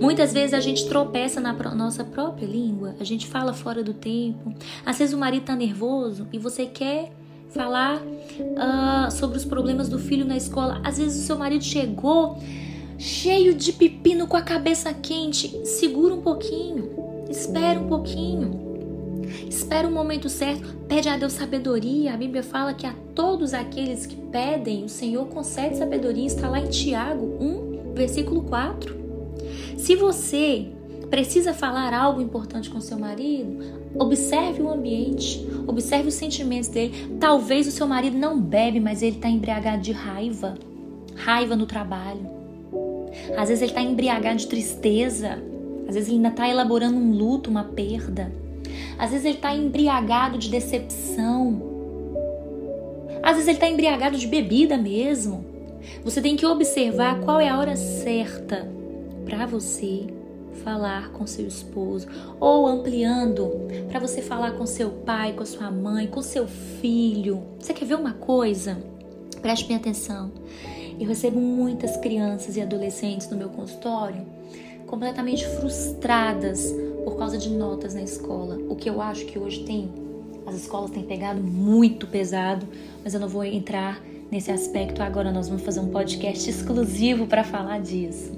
Muitas 0.00 0.32
vezes 0.32 0.54
a 0.54 0.60
gente 0.60 0.88
tropeça 0.88 1.40
na 1.40 1.52
nossa 1.74 2.02
própria 2.02 2.46
língua, 2.46 2.94
a 2.98 3.04
gente 3.04 3.26
fala 3.26 3.52
fora 3.52 3.82
do 3.82 3.92
tempo. 3.92 4.54
Às 4.84 4.98
vezes 4.98 5.14
o 5.14 5.18
marido 5.18 5.44
tá 5.44 5.54
nervoso 5.54 6.26
e 6.32 6.38
você 6.38 6.64
quer 6.64 7.12
falar 7.50 8.00
uh, 8.00 9.10
sobre 9.10 9.36
os 9.36 9.44
problemas 9.44 9.88
do 9.88 9.98
filho 9.98 10.24
na 10.24 10.36
escola. 10.36 10.80
Às 10.84 10.98
vezes 10.98 11.22
o 11.22 11.26
seu 11.26 11.38
marido 11.38 11.64
chegou 11.64 12.38
cheio 12.98 13.54
de 13.54 13.72
pepino 13.72 14.26
com 14.26 14.36
a 14.36 14.42
cabeça 14.42 14.92
quente. 14.92 15.64
Segura 15.64 16.12
um 16.12 16.20
pouquinho, 16.20 16.90
espera 17.30 17.78
um 17.78 17.88
pouquinho. 17.88 18.66
Espera 19.48 19.86
o 19.86 19.90
momento 19.90 20.28
certo, 20.28 20.74
pede 20.88 21.08
a 21.08 21.16
Deus 21.16 21.34
sabedoria. 21.34 22.14
A 22.14 22.16
Bíblia 22.16 22.42
fala 22.42 22.74
que 22.74 22.86
a 22.86 22.94
todos 23.14 23.54
aqueles 23.54 24.06
que 24.06 24.16
pedem, 24.16 24.84
o 24.84 24.88
Senhor 24.88 25.26
concede 25.26 25.76
sabedoria. 25.76 26.26
Está 26.26 26.48
lá 26.48 26.58
em 26.60 26.68
Tiago 26.68 27.36
1, 27.40 27.94
versículo 27.94 28.42
4. 28.42 28.96
Se 29.76 29.94
você 29.94 30.68
precisa 31.10 31.54
falar 31.54 31.94
algo 31.94 32.20
importante 32.20 32.70
com 32.70 32.80
seu 32.80 32.98
marido, 32.98 33.58
observe 33.98 34.62
o 34.62 34.70
ambiente, 34.70 35.46
observe 35.66 36.08
os 36.08 36.14
sentimentos 36.14 36.68
dele. 36.68 37.16
Talvez 37.20 37.66
o 37.66 37.70
seu 37.70 37.86
marido 37.86 38.16
não 38.16 38.40
bebe, 38.40 38.80
mas 38.80 39.02
ele 39.02 39.16
está 39.16 39.28
embriagado 39.28 39.82
de 39.82 39.92
raiva, 39.92 40.54
raiva 41.14 41.54
no 41.54 41.66
trabalho. 41.66 42.37
Às 43.36 43.48
vezes 43.48 43.62
ele 43.62 43.70
está 43.70 43.82
embriagado 43.82 44.36
de 44.36 44.46
tristeza, 44.46 45.42
às 45.88 45.94
vezes 45.94 46.08
ele 46.08 46.16
ainda 46.16 46.28
está 46.28 46.48
elaborando 46.48 46.96
um 46.96 47.12
luto, 47.12 47.50
uma 47.50 47.64
perda. 47.64 48.32
Às 48.98 49.10
vezes 49.10 49.24
ele 49.24 49.36
está 49.36 49.54
embriagado 49.54 50.38
de 50.38 50.50
decepção. 50.50 51.62
Às 53.22 53.32
vezes 53.32 53.48
ele 53.48 53.56
está 53.56 53.68
embriagado 53.68 54.16
de 54.18 54.26
bebida 54.26 54.76
mesmo. 54.76 55.44
Você 56.04 56.20
tem 56.20 56.36
que 56.36 56.46
observar 56.46 57.20
qual 57.20 57.40
é 57.40 57.48
a 57.48 57.58
hora 57.58 57.76
certa 57.76 58.68
para 59.24 59.46
você 59.46 60.06
falar 60.64 61.10
com 61.12 61.26
seu 61.26 61.46
esposo 61.46 62.06
ou 62.40 62.66
ampliando 62.66 63.50
para 63.88 64.00
você 64.00 64.20
falar 64.20 64.52
com 64.52 64.66
seu 64.66 64.90
pai, 64.90 65.32
com 65.32 65.46
sua 65.46 65.70
mãe, 65.70 66.06
com 66.06 66.20
seu 66.20 66.46
filho. 66.46 67.42
Você 67.58 67.72
quer 67.72 67.84
ver 67.84 67.94
uma 67.94 68.12
coisa? 68.12 68.76
Preste 69.40 69.66
bem 69.66 69.76
atenção. 69.76 70.32
Eu 70.98 71.06
recebo 71.06 71.40
muitas 71.40 71.96
crianças 71.96 72.56
e 72.56 72.60
adolescentes 72.60 73.28
no 73.30 73.36
meu 73.36 73.48
consultório 73.48 74.26
completamente 74.88 75.46
frustradas 75.46 76.74
por 77.04 77.16
causa 77.16 77.38
de 77.38 77.50
notas 77.50 77.94
na 77.94 78.02
escola. 78.02 78.58
O 78.68 78.74
que 78.74 78.90
eu 78.90 79.00
acho 79.00 79.26
que 79.26 79.38
hoje 79.38 79.62
tem, 79.64 79.88
as 80.46 80.56
escolas 80.56 80.90
têm 80.90 81.04
pegado 81.04 81.40
muito 81.40 82.06
pesado, 82.06 82.66
mas 83.04 83.14
eu 83.14 83.20
não 83.20 83.28
vou 83.28 83.44
entrar 83.44 84.02
nesse 84.30 84.50
aspecto 84.50 85.02
agora. 85.02 85.30
Nós 85.30 85.48
vamos 85.48 85.62
fazer 85.62 85.80
um 85.80 85.88
podcast 85.88 86.48
exclusivo 86.48 87.26
para 87.26 87.44
falar 87.44 87.80
disso. 87.80 88.32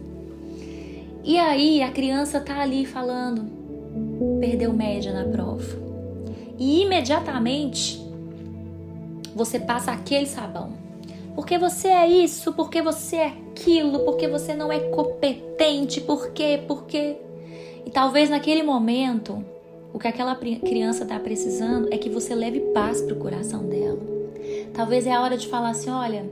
E 1.23 1.39
aí 1.39 1.83
a 1.83 1.91
criança 1.91 2.41
tá 2.41 2.61
ali 2.61 2.85
falando, 2.85 3.47
perdeu 4.41 4.73
média 4.73 5.13
na 5.13 5.25
prova. 5.31 5.79
E 6.59 6.83
imediatamente 6.83 8.01
você 9.35 9.59
passa 9.59 9.93
aquele 9.93 10.27
sabão. 10.27 10.80
Porque 11.41 11.57
você 11.57 11.89
é 11.89 12.07
isso, 12.07 12.53
porque 12.53 12.83
você 12.83 13.17
é 13.17 13.27
aquilo, 13.29 14.01
porque 14.01 14.29
você 14.29 14.53
não 14.53 14.71
é 14.71 14.79
competente, 14.91 15.99
porque, 15.99 16.61
porque 16.69 17.17
e 17.87 17.91
talvez 17.91 18.29
naquele 18.29 18.63
momento, 18.63 19.43
o 19.91 19.99
que 19.99 20.07
aquela 20.07 20.37
criança 20.37 21.03
está 21.05 21.19
precisando 21.19 21.89
é 21.91 21.97
que 21.97 22.11
você 22.11 22.35
leve 22.35 22.61
paz 22.75 23.01
para 23.01 23.15
o 23.15 23.19
coração 23.19 23.65
dela. 23.67 23.99
Talvez 24.75 25.07
é 25.07 25.15
a 25.15 25.23
hora 25.23 25.39
de 25.39 25.49
falar 25.49 25.71
assim: 25.71 25.89
olha, 25.89 26.31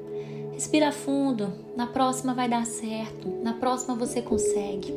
respira 0.52 0.92
fundo, 0.92 1.54
na 1.74 1.86
próxima 1.86 2.34
vai 2.34 2.46
dar 2.46 2.66
certo, 2.66 3.32
na 3.42 3.54
próxima 3.54 3.94
você 3.94 4.20
consegue. 4.20 4.94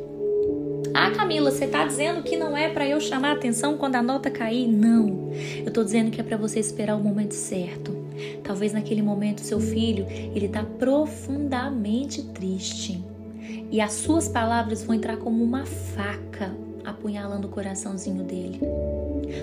Ah, 0.92 1.10
Camila, 1.10 1.50
você 1.50 1.64
está 1.64 1.86
dizendo 1.86 2.22
que 2.22 2.36
não 2.36 2.54
é 2.54 2.68
para 2.68 2.86
eu 2.86 3.00
chamar 3.00 3.32
atenção 3.32 3.78
quando 3.78 3.94
a 3.94 4.02
nota 4.02 4.30
cair? 4.30 4.68
Não. 4.68 5.32
Eu 5.60 5.68
estou 5.68 5.82
dizendo 5.82 6.10
que 6.10 6.20
é 6.20 6.24
para 6.24 6.36
você 6.36 6.60
esperar 6.60 6.96
o 6.96 7.02
momento 7.02 7.32
certo. 7.32 8.01
Talvez 8.42 8.72
naquele 8.72 9.02
momento 9.02 9.40
seu 9.40 9.60
filho 9.60 10.06
ele 10.08 10.46
está 10.46 10.62
profundamente 10.62 12.22
triste 12.22 13.02
e 13.70 13.80
as 13.80 13.92
suas 13.94 14.28
palavras 14.28 14.84
vão 14.84 14.94
entrar 14.94 15.16
como 15.16 15.42
uma 15.42 15.64
faca 15.64 16.54
apunhalando 16.84 17.48
o 17.48 17.50
coraçãozinho 17.50 18.22
dele. 18.22 18.60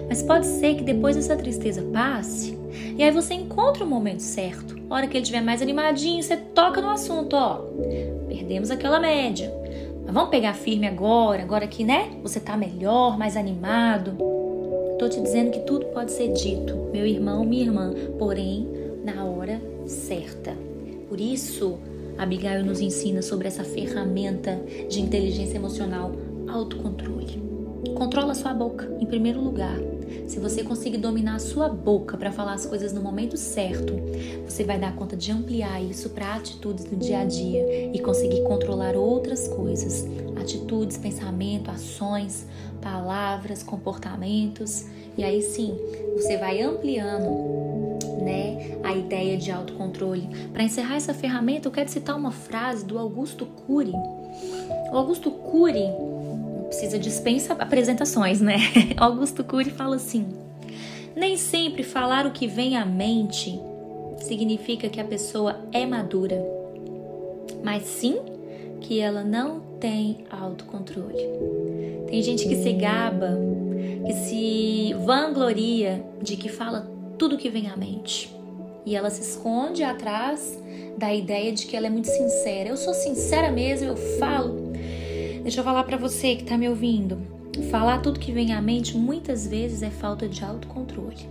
Mas 0.07 0.21
pode 0.21 0.45
ser 0.45 0.75
que 0.75 0.83
depois 0.83 1.17
essa 1.17 1.35
tristeza 1.35 1.81
passe 1.93 2.57
e 2.97 3.03
aí 3.03 3.11
você 3.11 3.33
encontra 3.33 3.83
o 3.83 3.87
momento 3.87 4.21
certo. 4.21 4.77
A 4.89 4.95
hora 4.95 5.07
que 5.07 5.17
ele 5.17 5.23
estiver 5.23 5.41
mais 5.41 5.61
animadinho, 5.61 6.21
você 6.21 6.37
toca 6.37 6.81
no 6.81 6.89
assunto, 6.89 7.35
ó. 7.35 7.61
Perdemos 8.27 8.71
aquela 8.71 8.99
média. 8.99 9.51
Mas 10.05 10.13
vamos 10.13 10.29
pegar 10.29 10.53
firme 10.53 10.87
agora, 10.87 11.41
agora 11.41 11.67
que, 11.67 11.83
né? 11.83 12.09
Você 12.23 12.39
tá 12.39 12.57
melhor, 12.57 13.17
mais 13.17 13.37
animado. 13.37 14.17
Tô 14.99 15.07
te 15.07 15.21
dizendo 15.21 15.51
que 15.51 15.61
tudo 15.61 15.85
pode 15.87 16.11
ser 16.11 16.33
dito, 16.33 16.75
meu 16.91 17.05
irmão, 17.05 17.45
minha 17.45 17.63
irmã, 17.63 17.93
porém 18.17 18.67
na 19.01 19.23
hora 19.23 19.61
certa. 19.87 20.53
Por 21.07 21.21
isso, 21.21 21.79
Abigail 22.17 22.65
nos 22.65 22.81
ensina 22.81 23.21
sobre 23.21 23.47
essa 23.47 23.63
ferramenta 23.63 24.61
de 24.89 24.99
inteligência 24.99 25.55
emocional, 25.55 26.11
autocontrole. 26.49 27.48
Controla 27.95 28.33
sua 28.33 28.53
boca, 28.53 28.89
em 28.99 29.05
primeiro 29.05 29.41
lugar. 29.41 29.77
Se 30.27 30.39
você 30.39 30.63
conseguir 30.63 30.97
dominar 30.97 31.35
a 31.35 31.39
sua 31.39 31.69
boca 31.69 32.17
para 32.17 32.31
falar 32.31 32.53
as 32.53 32.65
coisas 32.65 32.93
no 32.93 33.01
momento 33.01 33.37
certo, 33.37 33.93
você 34.45 34.63
vai 34.63 34.79
dar 34.79 34.95
conta 34.95 35.15
de 35.15 35.31
ampliar 35.31 35.81
isso 35.83 36.09
para 36.09 36.35
atitudes 36.35 36.85
do 36.85 36.95
dia 36.95 37.19
a 37.19 37.25
dia 37.25 37.91
e 37.93 37.99
conseguir 37.99 38.41
controlar 38.43 38.95
outras 38.95 39.47
coisas, 39.47 40.05
atitudes, 40.39 40.97
pensamento, 40.97 41.69
ações, 41.69 42.45
palavras, 42.81 43.63
comportamentos. 43.63 44.85
E 45.17 45.23
aí 45.23 45.41
sim, 45.41 45.77
você 46.15 46.37
vai 46.37 46.61
ampliando 46.61 47.99
né, 48.21 48.77
a 48.83 48.95
ideia 48.95 49.37
de 49.37 49.51
autocontrole. 49.51 50.29
Para 50.53 50.63
encerrar 50.63 50.95
essa 50.95 51.13
ferramenta, 51.13 51.67
eu 51.67 51.71
quero 51.71 51.89
citar 51.89 52.15
uma 52.15 52.31
frase 52.31 52.85
do 52.85 52.97
Augusto 52.97 53.45
Cury. 53.45 53.93
O 54.91 54.97
Augusto 54.97 55.31
Cury 55.31 55.89
precisa 56.69 56.97
dispensa 56.97 57.53
apresentações, 57.53 58.39
né? 58.39 58.57
Augusto 58.95 59.43
Cury 59.43 59.71
fala 59.71 59.97
assim: 59.97 60.27
nem 61.15 61.35
sempre 61.35 61.83
falar 61.83 62.25
o 62.25 62.31
que 62.31 62.47
vem 62.47 62.77
à 62.77 62.85
mente 62.85 63.59
significa 64.19 64.87
que 64.87 65.01
a 65.01 65.03
pessoa 65.03 65.59
é 65.71 65.85
madura, 65.85 66.41
mas 67.63 67.83
sim 67.83 68.17
que 68.79 68.99
ela 68.99 69.23
não 69.23 69.59
tem 69.79 70.25
autocontrole. 70.29 71.29
Tem 72.07 72.21
gente 72.21 72.47
que 72.47 72.55
se 72.55 72.73
gaba, 72.73 73.37
que 74.05 74.13
se 74.13 74.93
vangloria 75.05 76.03
de 76.21 76.35
que 76.37 76.49
fala 76.49 76.89
tudo 77.17 77.37
que 77.37 77.49
vem 77.49 77.67
à 77.67 77.75
mente. 77.75 78.33
E 78.85 78.95
ela 78.95 79.09
se 79.09 79.21
esconde 79.21 79.83
atrás 79.83 80.57
da 80.97 81.13
ideia 81.13 81.51
de 81.51 81.65
que 81.65 81.75
ela 81.75 81.87
é 81.87 81.89
muito 81.89 82.07
sincera. 82.07 82.69
Eu 82.69 82.77
sou 82.77 82.93
sincera 82.93 83.51
mesmo, 83.51 83.89
eu 83.89 83.95
falo. 84.17 84.58
Deixa 85.41 85.61
eu 85.61 85.63
falar 85.63 85.83
para 85.83 85.97
você 85.97 86.35
que 86.35 86.43
tá 86.43 86.57
me 86.57 86.67
ouvindo. 86.67 87.17
Falar 87.71 87.99
tudo 87.99 88.19
que 88.19 88.31
vem 88.31 88.53
à 88.53 88.61
mente 88.61 88.95
muitas 88.97 89.47
vezes 89.47 89.81
é 89.81 89.89
falta 89.89 90.27
de 90.27 90.43
autocontrole. 90.43 91.27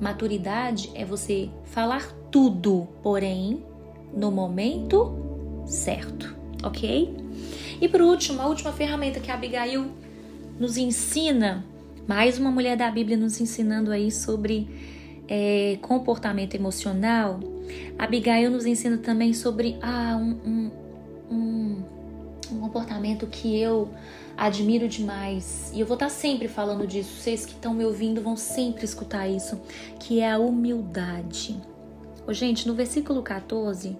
Maturidade 0.00 0.90
é 0.94 1.04
você 1.04 1.48
falar 1.64 2.06
tudo, 2.30 2.88
porém 3.02 3.62
no 4.14 4.30
momento 4.30 5.62
certo, 5.66 6.34
ok? 6.62 7.14
E 7.80 7.88
por 7.88 8.00
último, 8.00 8.42
a 8.42 8.46
última 8.46 8.72
ferramenta 8.72 9.20
que 9.20 9.30
a 9.30 9.34
Abigail 9.34 9.86
nos 10.58 10.76
ensina, 10.76 11.64
mais 12.06 12.38
uma 12.38 12.50
mulher 12.50 12.76
da 12.76 12.90
Bíblia 12.90 13.16
nos 13.16 13.40
ensinando 13.40 13.90
aí 13.90 14.10
sobre 14.10 14.68
é, 15.28 15.78
comportamento 15.80 16.54
emocional, 16.54 17.40
Abigail 17.98 18.50
nos 18.50 18.66
ensina 18.66 18.98
também 18.98 19.32
sobre 19.32 19.78
ah, 19.80 20.16
um, 20.20 20.30
um, 20.48 20.70
um, 22.52 22.60
comportamento 22.60 23.26
que 23.26 23.58
eu 23.58 23.88
admiro 24.36 24.88
demais. 24.88 25.70
E 25.74 25.80
eu 25.80 25.86
vou 25.86 25.94
estar 25.94 26.08
sempre 26.08 26.48
falando 26.48 26.86
disso. 26.86 27.20
Vocês 27.20 27.44
que 27.46 27.52
estão 27.52 27.74
me 27.74 27.84
ouvindo 27.84 28.20
vão 28.20 28.36
sempre 28.36 28.84
escutar 28.84 29.28
isso, 29.28 29.60
que 29.98 30.20
é 30.20 30.32
a 30.32 30.38
humildade. 30.38 31.60
Ô, 32.26 32.32
gente, 32.32 32.68
no 32.68 32.74
versículo 32.74 33.22
14, 33.22 33.96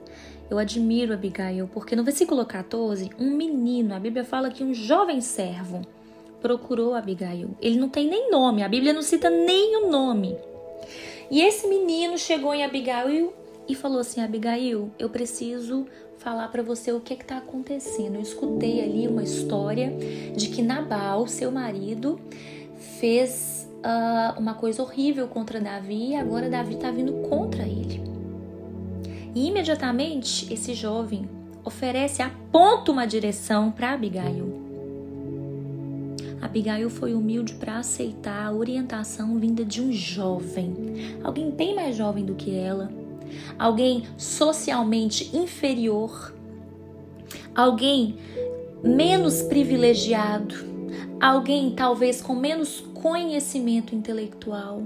eu 0.49 0.59
admiro 0.59 1.15
Abigail, 1.15 1.69
porque 1.73 1.97
no 1.97 2.05
versículo 2.05 2.45
14, 2.45 3.11
um 3.19 3.31
menino, 3.31 3.95
a 3.95 3.99
Bíblia 3.99 4.25
fala 4.25 4.51
que 4.51 4.63
um 4.63 4.75
jovem 4.75 5.21
servo 5.21 5.83
procurou 6.41 6.95
Abigail. 6.95 7.57
Ele 7.61 7.79
não 7.79 7.89
tem 7.89 8.09
nem 8.09 8.31
nome, 8.31 8.63
a 8.63 8.69
Bíblia 8.69 8.93
não 8.93 9.03
cita 9.03 9.31
nem 9.31 9.77
o 9.77 9.91
nome. 9.91 10.37
E 11.31 11.41
esse 11.41 11.67
menino 11.67 12.19
chegou 12.19 12.53
em 12.55 12.65
Abigail 12.65 13.33
e 13.67 13.75
falou 13.75 14.01
assim: 14.01 14.21
Abigail, 14.21 14.91
eu 14.99 15.09
preciso 15.09 15.87
falar 16.23 16.49
para 16.49 16.63
você 16.63 16.93
o 16.93 17.01
que 17.01 17.15
está 17.15 17.39
acontecendo. 17.39 18.15
Eu 18.15 18.23
escutei 18.23 18.83
ali 18.83 19.09
uma 19.09 19.23
história 19.23 19.93
de 20.37 20.49
que 20.49 20.63
Nabal, 20.63 21.27
seu 21.27 21.51
marido, 21.51 22.21
fez 23.01 23.69
uh, 23.79 24.39
uma 24.39 24.55
coisa 24.55 24.83
horrível 24.83 25.27
contra 25.27 25.61
Davi 25.61 26.11
e 26.11 26.17
agora 26.17 26.49
Davi 26.49 26.75
está 26.75 26.91
vindo 26.91 27.13
contra 27.29 27.65
ele. 27.65 28.01
E 29.35 29.49
imediatamente 29.49 30.53
esse 30.53 30.75
jovem 30.75 31.29
oferece, 31.65 32.23
aponta 32.23 32.93
uma 32.93 33.07
direção 33.07 33.71
para 33.71 33.93
Abigail. 33.93 34.63
Abigail 36.41 36.91
foi 36.91 37.15
humilde 37.15 37.55
para 37.55 37.79
aceitar 37.79 38.47
a 38.47 38.53
orientação 38.53 39.39
vinda 39.39 39.65
de 39.65 39.81
um 39.81 39.93
jovem, 39.93 41.19
alguém 41.23 41.51
bem 41.51 41.75
mais 41.75 41.97
jovem 41.97 42.25
do 42.25 42.35
que 42.35 42.55
ela, 42.55 42.91
alguém 43.59 44.05
socialmente 44.17 45.37
inferior, 45.37 46.35
alguém 47.55 48.17
menos 48.83 49.43
privilegiado, 49.43 50.55
alguém 51.21 51.71
talvez 51.75 52.21
com 52.21 52.35
menos 52.35 52.81
conhecimento 52.95 53.95
intelectual. 53.95 54.83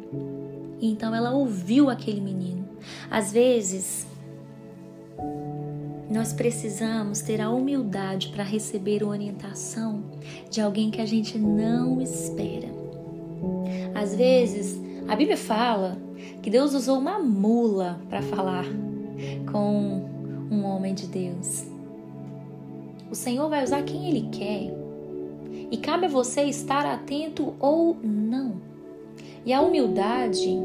então 0.81 1.15
ela 1.15 1.33
ouviu 1.33 1.89
aquele 1.89 2.21
menino. 2.21 2.69
Às 3.11 3.33
vezes, 3.33 4.07
nós 6.11 6.33
precisamos 6.33 7.21
ter 7.21 7.41
a 7.41 7.51
humildade 7.51 8.29
para 8.29 8.45
receber 8.45 9.03
orientação 9.03 10.05
de 10.51 10.61
alguém 10.61 10.91
que 10.91 11.01
a 11.01 11.07
gente 11.07 11.37
não 11.39 12.01
espera. 12.01 12.69
Às 13.95 14.15
vezes, 14.15 14.81
a 15.09 15.15
Bíblia 15.15 15.37
fala 15.37 15.99
que 16.43 16.51
Deus 16.51 16.75
usou 16.75 16.99
uma 16.99 17.19
mula 17.19 18.01
para 18.09 18.23
falar 18.23 18.65
com 19.51 20.05
um 20.51 20.65
homem 20.65 20.95
de 20.95 21.07
Deus. 21.07 21.65
O 23.11 23.15
Senhor 23.15 23.49
vai 23.49 23.63
usar 23.63 23.83
quem 23.83 24.09
Ele 24.09 24.29
quer 24.33 24.75
e 25.71 25.77
cabe 25.77 26.07
a 26.07 26.09
você 26.09 26.43
estar 26.43 26.85
atento 26.85 27.55
ou 27.61 27.97
não. 28.03 28.61
E 29.45 29.53
a 29.53 29.61
humildade, 29.61 30.59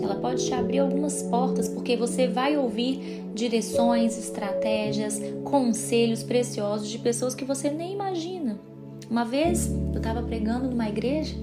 ela 0.00 0.14
pode 0.14 0.46
te 0.46 0.54
abrir 0.54 0.78
algumas 0.78 1.22
portas, 1.24 1.68
porque 1.68 1.96
você 1.96 2.28
vai 2.28 2.56
ouvir 2.56 3.24
direções, 3.34 4.16
estratégias, 4.16 5.20
conselhos 5.44 6.22
preciosos 6.22 6.88
de 6.88 6.98
pessoas 6.98 7.34
que 7.34 7.44
você 7.44 7.70
nem 7.70 7.92
imagina. 7.92 8.58
Uma 9.10 9.24
vez 9.24 9.66
eu 9.92 9.98
estava 9.98 10.22
pregando 10.22 10.68
numa 10.68 10.88
igreja 10.88 11.34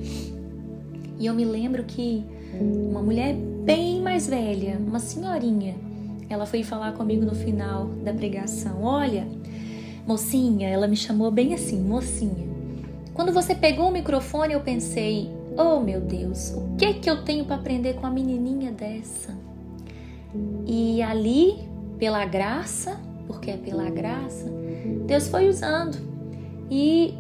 e 1.20 1.26
eu 1.26 1.34
me 1.34 1.44
lembro 1.44 1.84
que 1.84 2.24
uma 2.60 3.02
mulher 3.02 3.36
bem 3.36 4.02
mais 4.02 4.28
velha, 4.28 4.78
uma 4.80 5.00
senhorinha, 5.00 5.76
ela 6.30 6.46
foi 6.46 6.64
falar 6.64 6.94
comigo 6.94 7.26
no 7.26 7.36
final 7.36 7.88
da 8.04 8.14
pregação. 8.14 8.84
Olha, 8.84 9.28
mocinha, 10.06 10.68
ela 10.68 10.88
me 10.88 10.96
chamou 10.96 11.32
bem 11.32 11.54
assim, 11.54 11.80
mocinha. 11.82 12.48
Quando 13.14 13.32
você 13.32 13.56
pegou 13.56 13.90
o 13.90 13.92
microfone, 13.92 14.54
eu 14.54 14.62
pensei, 14.62 15.30
oh 15.58 15.80
meu 15.80 16.02
Deus, 16.02 16.52
o 16.52 16.76
que 16.78 16.94
que 16.96 17.10
eu 17.10 17.24
tenho 17.24 17.46
para 17.46 17.56
aprender 17.56 17.96
com 17.96 18.06
a 18.06 18.10
menininha 18.10 18.72
dessa? 18.72 19.36
E 20.66 21.02
ali, 21.02 21.56
pela 21.98 22.26
graça, 22.26 23.00
porque 23.26 23.52
é 23.52 23.58
pela 23.58 23.90
graça, 23.90 24.46
Deus 25.06 25.28
foi 25.28 25.50
usando. 25.50 25.98
E 26.70 27.14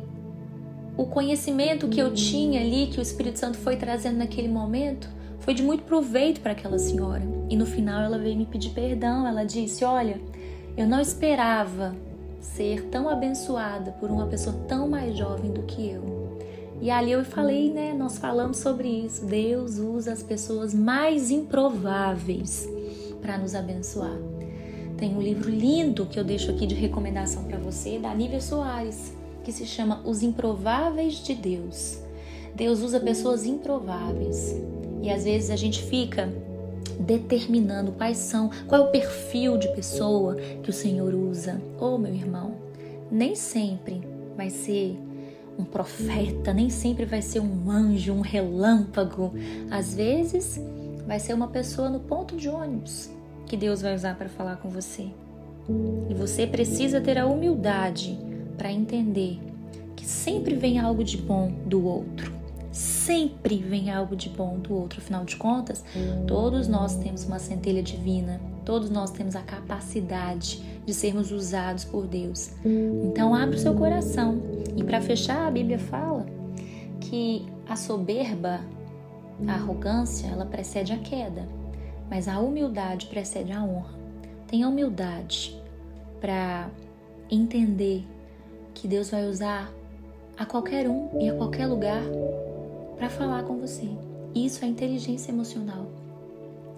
o 0.98 1.06
conhecimento 1.06 1.88
que 1.88 2.00
eu 2.00 2.14
tinha 2.14 2.60
ali, 2.60 2.88
que 2.88 3.00
o 3.00 3.02
Espírito 3.02 3.40
Santo 3.40 3.58
foi 3.58 3.76
trazendo 3.76 4.18
naquele 4.18 4.48
momento, 4.48 5.10
foi 5.48 5.54
de 5.54 5.64
muito 5.64 5.84
proveito 5.84 6.42
para 6.42 6.52
aquela 6.52 6.78
senhora. 6.78 7.24
E 7.50 7.56
no 7.56 7.66
final 7.66 8.02
ela 8.02 8.18
veio 8.18 8.36
me 8.36 8.46
pedir 8.46 8.72
perdão. 8.72 9.26
Ela 9.26 9.46
disse: 9.46 9.86
Olha, 9.86 10.20
eu 10.76 10.86
não 10.86 11.00
esperava 11.00 11.96
ser 12.42 12.90
tão 12.90 13.08
abençoada 13.08 13.92
por 13.94 14.12
uma 14.12 14.28
pessoa 14.28 14.54
tão 14.68 14.90
mais 14.90 15.18
jovem 15.18 15.50
do 15.50 15.64
que 15.64 15.90
eu. 15.90 16.38
E 16.82 16.92
ali 16.92 17.14
eu 17.14 17.24
falei, 17.24 17.72
né? 17.72 17.94
Nós 17.94 18.18
falamos 18.18 18.58
sobre 18.58 18.90
isso. 18.90 19.26
Deus 19.26 19.78
usa 19.78 20.12
as 20.12 20.22
pessoas 20.22 20.74
mais 20.74 21.32
improváveis 21.32 22.68
para 23.22 23.38
nos 23.38 23.56
abençoar. 23.56 24.20
Tem 24.98 25.16
um 25.16 25.22
livro 25.22 25.50
lindo 25.50 26.08
que 26.08 26.20
eu 26.20 26.26
deixo 26.26 26.52
aqui 26.52 26.68
de 26.68 26.76
recomendação 26.76 27.46
para 27.46 27.58
você, 27.58 27.98
da 27.98 28.14
Nívia 28.14 28.42
Soares 28.42 29.16
que 29.46 29.54
se 29.54 29.66
chama 29.66 30.02
Os 30.04 30.24
Improváveis 30.24 31.24
de 31.24 31.34
Deus. 31.34 32.00
Deus 32.54 32.82
usa 32.82 33.00
pessoas 33.00 33.46
improváveis. 33.46 34.54
E 35.02 35.10
às 35.10 35.24
vezes 35.24 35.50
a 35.50 35.56
gente 35.56 35.82
fica 35.84 36.30
determinando 37.00 37.92
quais 37.92 38.18
são, 38.18 38.50
qual 38.68 38.82
é 38.82 38.86
o 38.86 38.92
perfil 38.92 39.58
de 39.58 39.68
pessoa 39.70 40.36
que 40.36 40.70
o 40.70 40.74
Senhor 40.74 41.14
usa. 41.14 41.62
Oh, 41.80 41.98
meu 41.98 42.14
irmão, 42.14 42.56
nem 43.12 43.36
sempre 43.36 44.02
vai 44.36 44.50
ser 44.50 44.98
um 45.58 45.64
profeta, 45.64 46.54
nem 46.54 46.70
sempre 46.70 47.06
vai 47.06 47.22
ser 47.22 47.40
um 47.40 47.70
anjo, 47.70 48.14
um 48.14 48.22
relâmpago. 48.22 49.34
Às 49.70 49.96
vezes 49.96 50.62
vai 51.06 51.20
ser 51.20 51.34
uma 51.34 51.48
pessoa 51.48 51.90
no 51.90 52.00
ponto 52.00 52.36
de 52.36 52.50
ônibus 52.50 53.10
que 53.46 53.58
Deus 53.58 53.82
vai 53.82 53.96
usar 53.96 54.16
para 54.16 54.30
falar 54.30 54.58
com 54.58 54.70
você. 54.70 55.08
E 56.10 56.14
você 56.14 56.46
precisa 56.46 57.02
ter 57.02 57.18
a 57.18 57.26
humildade 57.26 58.18
para 58.58 58.72
entender 58.72 59.40
que 59.96 60.06
sempre 60.06 60.56
vem 60.56 60.80
algo 60.80 61.04
de 61.04 61.18
bom 61.18 61.52
do 61.66 61.86
outro. 61.86 62.32
Sempre 62.78 63.58
vem 63.58 63.90
algo 63.90 64.16
de 64.16 64.30
bom 64.30 64.60
do 64.60 64.72
outro. 64.72 65.00
Afinal 65.00 65.26
de 65.26 65.36
contas, 65.36 65.84
todos 66.28 66.68
nós 66.68 66.96
temos 66.98 67.26
uma 67.26 67.40
centelha 67.40 67.82
divina, 67.82 68.40
todos 68.64 68.92
nós 68.92 69.10
temos 69.10 69.36
a 69.36 69.42
capacidade 69.42 70.62
de 70.86 70.94
sermos 70.94 71.32
usados 71.32 71.84
por 71.84 72.06
Deus. 72.06 72.52
Então, 73.04 73.34
abre 73.34 73.56
o 73.56 73.60
seu 73.60 73.74
coração. 73.74 74.40
E 74.76 74.84
para 74.84 75.02
fechar, 75.02 75.48
a 75.48 75.50
Bíblia 75.50 75.80
fala 75.80 76.28
que 77.02 77.48
a 77.68 77.76
soberba, 77.76 78.62
a 79.48 79.54
arrogância, 79.54 80.28
ela 80.28 80.46
precede 80.46 80.94
a 80.94 81.00
queda, 81.00 81.50
mas 82.08 82.28
a 82.28 82.40
humildade 82.40 83.08
precede 83.08 83.52
a 83.54 83.64
honra. 83.64 83.98
Tenha 84.46 84.70
humildade 84.70 85.60
para 86.22 86.70
entender 87.28 88.06
que 88.76 88.88
Deus 88.88 89.10
vai 89.10 89.28
usar 89.28 89.74
a 90.38 90.46
qualquer 90.46 90.88
um 90.88 91.10
e 91.20 91.28
a 91.28 91.34
qualquer 91.34 91.66
lugar 91.66 92.04
para 92.98 93.10
falar 93.10 93.44
com 93.44 93.58
você. 93.58 93.88
Isso 94.34 94.64
é 94.64 94.68
inteligência 94.68 95.32
emocional. 95.32 95.88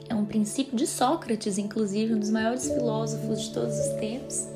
É 0.08 0.15
um 0.15 0.25
princípio 0.25 0.75
de 0.75 0.88
Sócrates, 0.88 1.58
inclusive, 1.58 2.13
um 2.13 2.19
dos 2.19 2.29
maiores 2.29 2.69
filósofos 2.69 3.41
de 3.41 3.53
todos 3.53 3.77
os 3.77 3.88
tempos. 3.99 4.47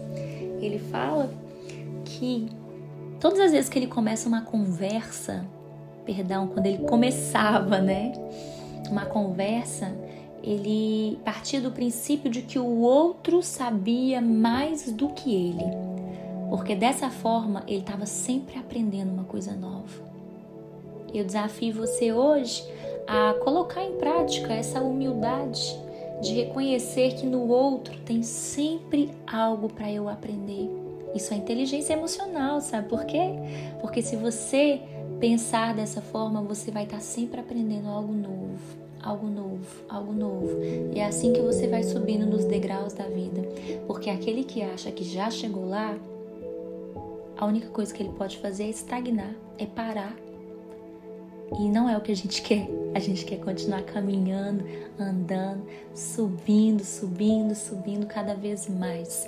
Ele 0.59 0.79
fala 0.79 1.31
que 2.05 2.47
todas 3.19 3.39
as 3.39 3.51
vezes 3.51 3.69
que 3.69 3.77
ele 3.77 3.87
começa 3.87 4.27
uma 4.27 4.41
conversa, 4.41 5.45
perdão, 6.05 6.47
quando 6.47 6.65
ele 6.65 6.79
começava, 6.79 7.79
né, 7.79 8.13
uma 8.89 9.05
conversa, 9.05 9.95
ele 10.41 11.19
partia 11.23 11.61
do 11.61 11.71
princípio 11.71 12.29
de 12.29 12.41
que 12.41 12.59
o 12.59 12.79
outro 12.79 13.41
sabia 13.41 14.21
mais 14.21 14.91
do 14.91 15.09
que 15.09 15.33
ele 15.33 15.93
porque 16.53 16.75
dessa 16.75 17.09
forma 17.09 17.63
ele 17.67 17.79
estava 17.79 18.05
sempre 18.05 18.59
aprendendo 18.59 19.11
uma 19.11 19.23
coisa 19.23 19.55
nova. 19.55 20.12
Eu 21.13 21.23
desafio 21.23 21.73
você 21.73 22.11
hoje 22.11 22.63
a 23.07 23.35
colocar 23.43 23.83
em 23.83 23.93
prática 23.93 24.53
essa 24.53 24.81
humildade 24.81 25.79
de 26.21 26.33
reconhecer 26.33 27.15
que 27.15 27.25
no 27.25 27.47
outro 27.49 27.97
tem 28.05 28.23
sempre 28.23 29.11
algo 29.27 29.71
para 29.71 29.91
eu 29.91 30.07
aprender. 30.07 30.69
Isso 31.13 31.33
é 31.33 31.37
inteligência 31.37 31.93
emocional, 31.93 32.61
sabe 32.61 32.89
por 32.89 33.05
quê? 33.05 33.21
Porque 33.81 34.01
se 34.01 34.15
você 34.15 34.81
pensar 35.19 35.75
dessa 35.75 36.01
forma, 36.01 36.41
você 36.41 36.71
vai 36.71 36.85
estar 36.85 36.97
tá 36.97 37.01
sempre 37.01 37.39
aprendendo 37.39 37.87
algo 37.87 38.13
novo, 38.13 38.59
algo 39.01 39.27
novo, 39.27 39.83
algo 39.87 40.13
novo. 40.13 40.63
E 40.93 40.99
é 40.99 41.05
assim 41.05 41.31
que 41.31 41.41
você 41.41 41.67
vai 41.67 41.83
subindo 41.83 42.25
nos 42.25 42.45
degraus 42.45 42.93
da 42.93 43.05
vida. 43.05 43.41
Porque 43.85 44.09
aquele 44.09 44.43
que 44.43 44.63
acha 44.63 44.91
que 44.91 45.03
já 45.03 45.29
chegou 45.29 45.67
lá, 45.67 45.95
a 47.37 47.45
única 47.45 47.67
coisa 47.67 47.93
que 47.93 48.01
ele 48.01 48.13
pode 48.17 48.37
fazer 48.37 48.63
é 48.63 48.69
estagnar, 48.69 49.35
é 49.57 49.65
parar. 49.65 50.15
E 51.59 51.69
não 51.69 51.89
é 51.89 51.97
o 51.97 52.01
que 52.01 52.11
a 52.11 52.15
gente 52.15 52.41
quer. 52.41 52.67
A 52.93 52.99
gente 52.99 53.25
quer 53.25 53.37
continuar 53.37 53.81
caminhando, 53.83 54.65
andando, 54.99 55.63
subindo, 55.95 56.83
subindo, 56.83 57.55
subindo 57.55 58.05
cada 58.05 58.35
vez 58.35 58.67
mais. 58.69 59.27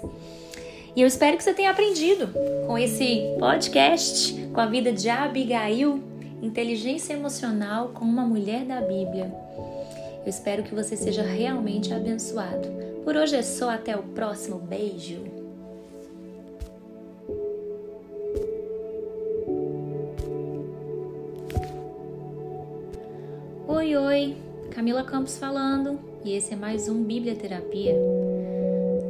E 0.96 1.02
eu 1.02 1.08
espero 1.08 1.36
que 1.38 1.44
você 1.44 1.54
tenha 1.54 1.72
aprendido 1.72 2.30
com 2.66 2.78
esse 2.78 3.36
podcast, 3.38 4.34
com 4.54 4.62
a 4.62 4.66
vida 4.66 4.94
de 4.94 5.10
Abigail, 5.10 6.02
inteligência 6.42 7.14
emocional 7.14 7.90
com 7.90 8.06
uma 8.06 8.26
mulher 8.26 8.64
da 8.66 8.80
Bíblia. 8.82 9.34
Eu 10.24 10.30
espero 10.30 10.64
que 10.64 10.74
você 10.74 10.96
seja 10.96 11.22
realmente 11.22 11.94
abençoado. 11.94 12.68
Por 13.04 13.16
hoje 13.16 13.36
é 13.36 13.44
só, 13.44 13.70
até 13.70 13.96
o 13.96 14.04
próximo 14.04 14.58
beijo. 14.58 15.35
Camila 24.76 25.06
Campos 25.06 25.38
falando 25.38 25.98
e 26.26 26.34
esse 26.34 26.54
é 26.54 26.58
mais 26.58 26.90
um 26.90 27.02
Bíblia 27.02 27.34
Terapia. 27.34 27.96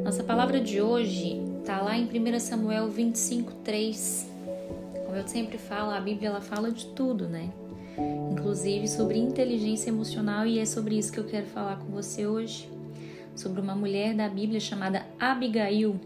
Nossa 0.04 0.24
palavra 0.24 0.62
de 0.62 0.80
hoje 0.80 1.42
está 1.60 1.82
lá 1.82 1.98
em 1.98 2.06
1 2.06 2.40
Samuel 2.40 2.88
25, 2.88 3.52
3. 3.64 4.30
Como 5.04 5.18
eu 5.18 5.28
sempre 5.28 5.58
falo, 5.58 5.90
a 5.90 6.00
Bíblia 6.00 6.30
ela 6.30 6.40
fala 6.40 6.70
de 6.70 6.86
tudo, 6.90 7.28
né? 7.28 7.50
Inclusive 8.32 8.88
sobre 8.88 9.18
inteligência 9.18 9.90
emocional, 9.90 10.46
e 10.46 10.60
é 10.60 10.66
sobre 10.66 11.00
isso 11.00 11.12
que 11.12 11.20
eu 11.20 11.26
quero 11.26 11.48
falar 11.48 11.80
com 11.80 11.92
você 11.92 12.28
hoje. 12.28 12.70
Sobre 13.36 13.60
uma 13.60 13.74
mulher 13.74 14.14
da 14.14 14.30
Bíblia 14.30 14.60
chamada 14.60 15.04
Abigail. 15.20 16.00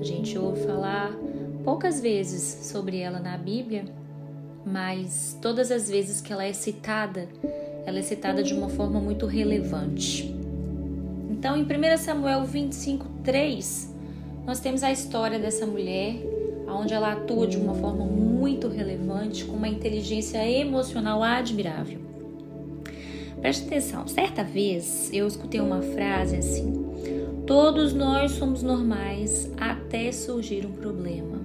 A 0.00 0.04
gente 0.04 0.38
ouve 0.38 0.64
falar 0.64 1.10
poucas 1.64 2.00
vezes 2.00 2.68
sobre 2.70 2.98
ela 2.98 3.18
na 3.18 3.36
Bíblia, 3.36 3.84
mas 4.64 5.36
todas 5.42 5.72
as 5.72 5.90
vezes 5.90 6.20
que 6.20 6.32
ela 6.32 6.44
é 6.44 6.52
citada, 6.52 7.28
ela 7.86 8.00
é 8.00 8.02
citada 8.02 8.42
de 8.42 8.52
uma 8.52 8.68
forma 8.68 8.98
muito 8.98 9.26
relevante. 9.26 10.34
Então, 11.30 11.56
em 11.56 11.62
1 11.62 11.96
Samuel 11.98 12.44
25, 12.44 13.06
3, 13.22 13.94
nós 14.44 14.58
temos 14.58 14.82
a 14.82 14.90
história 14.90 15.38
dessa 15.38 15.64
mulher, 15.64 16.16
onde 16.66 16.92
ela 16.92 17.12
atua 17.12 17.46
de 17.46 17.56
uma 17.56 17.74
forma 17.74 18.04
muito 18.04 18.66
relevante, 18.66 19.44
com 19.44 19.56
uma 19.56 19.68
inteligência 19.68 20.44
emocional 20.48 21.22
admirável. 21.22 22.00
Preste 23.40 23.66
atenção, 23.66 24.08
certa 24.08 24.42
vez 24.42 25.08
eu 25.12 25.28
escutei 25.28 25.60
uma 25.60 25.80
frase 25.80 26.36
assim: 26.36 26.84
Todos 27.46 27.92
nós 27.92 28.32
somos 28.32 28.64
normais 28.64 29.48
até 29.56 30.10
surgir 30.10 30.66
um 30.66 30.72
problema. 30.72 31.40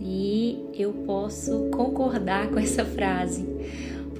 E 0.00 0.64
eu 0.74 0.92
posso 0.92 1.68
concordar 1.70 2.50
com 2.50 2.58
essa 2.60 2.84
frase 2.84 3.44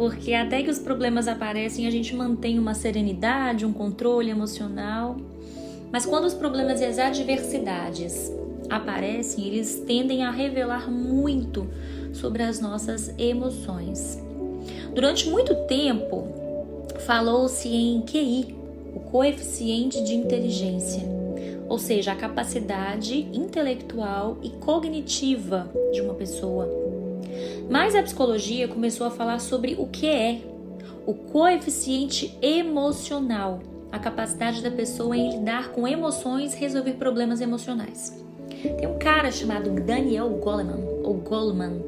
porque 0.01 0.33
até 0.33 0.63
que 0.63 0.71
os 0.71 0.79
problemas 0.79 1.29
aparecem, 1.29 1.87
a 1.87 1.91
gente 1.91 2.17
mantém 2.17 2.59
uma 2.59 2.73
serenidade, 2.73 3.67
um 3.67 3.73
controle 3.75 4.31
emocional. 4.31 5.15
Mas 5.93 6.07
quando 6.07 6.25
os 6.25 6.33
problemas 6.33 6.81
e 6.81 6.87
as 6.87 6.99
adversidades 6.99 8.33
aparecem, 8.71 9.47
eles 9.47 9.83
tendem 9.87 10.25
a 10.25 10.31
revelar 10.31 10.91
muito 10.91 11.69
sobre 12.15 12.43
as 12.43 12.61
nossas 12.61 13.15
emoções. 13.19 14.19
Durante 14.95 15.29
muito 15.29 15.55
tempo, 15.67 16.27
falou-se 17.01 17.69
em 17.69 18.01
QI, 18.01 18.57
o 18.95 19.01
coeficiente 19.01 20.03
de 20.03 20.15
inteligência, 20.15 21.03
ou 21.69 21.79
seja, 21.79 22.13
a 22.13 22.17
capacidade 22.17 23.29
intelectual 23.35 24.39
e 24.43 24.49
cognitiva 24.49 25.71
de 25.93 26.01
uma 26.01 26.15
pessoa. 26.15 26.90
Mas 27.71 27.95
a 27.95 28.03
psicologia 28.03 28.67
começou 28.67 29.07
a 29.07 29.11
falar 29.13 29.39
sobre 29.39 29.77
o 29.79 29.87
que 29.87 30.09
é 30.09 30.43
o 31.07 31.15
coeficiente 31.15 32.37
emocional, 32.43 33.61
a 33.93 33.99
capacidade 33.99 34.61
da 34.61 34.73
pessoa 34.73 35.17
em 35.17 35.39
lidar 35.39 35.71
com 35.71 35.87
emoções 35.87 36.53
e 36.53 36.57
resolver 36.57 36.95
problemas 36.95 37.41
emocionais. 37.41 38.21
Tem 38.77 38.89
um 38.89 38.99
cara 38.99 39.31
chamado 39.31 39.71
Daniel 39.71 40.29
Goleman, 40.31 40.85
ou 41.05 41.15
Goleman. 41.15 41.81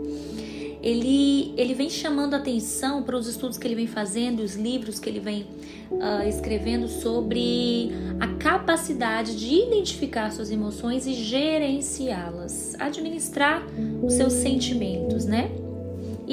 Ele, 0.80 1.52
ele 1.56 1.74
vem 1.74 1.90
chamando 1.90 2.34
atenção 2.34 3.02
para 3.02 3.16
os 3.16 3.26
estudos 3.26 3.58
que 3.58 3.66
ele 3.66 3.74
vem 3.74 3.86
fazendo, 3.86 4.40
os 4.40 4.54
livros 4.54 4.98
que 4.98 5.08
ele 5.08 5.20
vem 5.20 5.46
uh, 5.90 6.26
escrevendo 6.28 6.88
sobre 6.88 7.90
a 8.18 8.28
capacidade 8.34 9.36
de 9.36 9.54
identificar 9.66 10.30
suas 10.32 10.50
emoções 10.50 11.06
e 11.06 11.14
gerenciá-las, 11.14 12.74
administrar 12.78 13.64
os 14.02 14.14
seus 14.14 14.32
sentimentos, 14.32 15.24
né? 15.24 15.50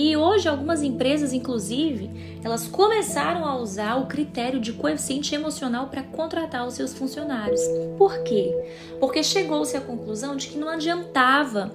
E 0.01 0.15
hoje 0.15 0.47
algumas 0.47 0.81
empresas, 0.81 1.33
inclusive, 1.33 2.09
elas 2.41 2.65
começaram 2.65 3.43
a 3.43 3.59
usar 3.59 3.97
o 3.97 4.05
critério 4.05 4.57
de 4.57 4.71
coeficiente 4.71 5.35
emocional 5.35 5.87
para 5.87 6.01
contratar 6.03 6.65
os 6.65 6.75
seus 6.75 6.93
funcionários. 6.93 7.59
Por 7.97 8.23
quê? 8.23 8.49
Porque 8.97 9.21
chegou-se 9.21 9.75
à 9.75 9.81
conclusão 9.81 10.37
de 10.37 10.47
que 10.47 10.57
não 10.57 10.69
adiantava 10.69 11.69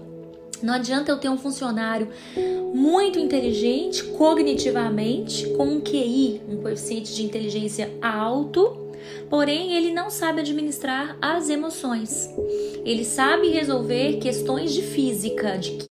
não 0.62 0.72
adianta 0.72 1.12
eu 1.12 1.18
ter 1.18 1.28
um 1.28 1.36
funcionário 1.36 2.08
muito 2.72 3.18
inteligente 3.18 4.02
cognitivamente, 4.04 5.46
com 5.50 5.66
um 5.66 5.80
QI, 5.80 6.40
um 6.48 6.56
coeficiente 6.56 7.14
de 7.14 7.22
inteligência 7.22 7.92
alto, 8.00 8.74
porém 9.28 9.74
ele 9.74 9.92
não 9.92 10.08
sabe 10.08 10.40
administrar 10.40 11.18
as 11.20 11.50
emoções. 11.50 12.30
Ele 12.82 13.04
sabe 13.04 13.48
resolver 13.48 14.18
questões 14.18 14.72
de 14.72 14.80
física, 14.80 15.58
de 15.58 15.72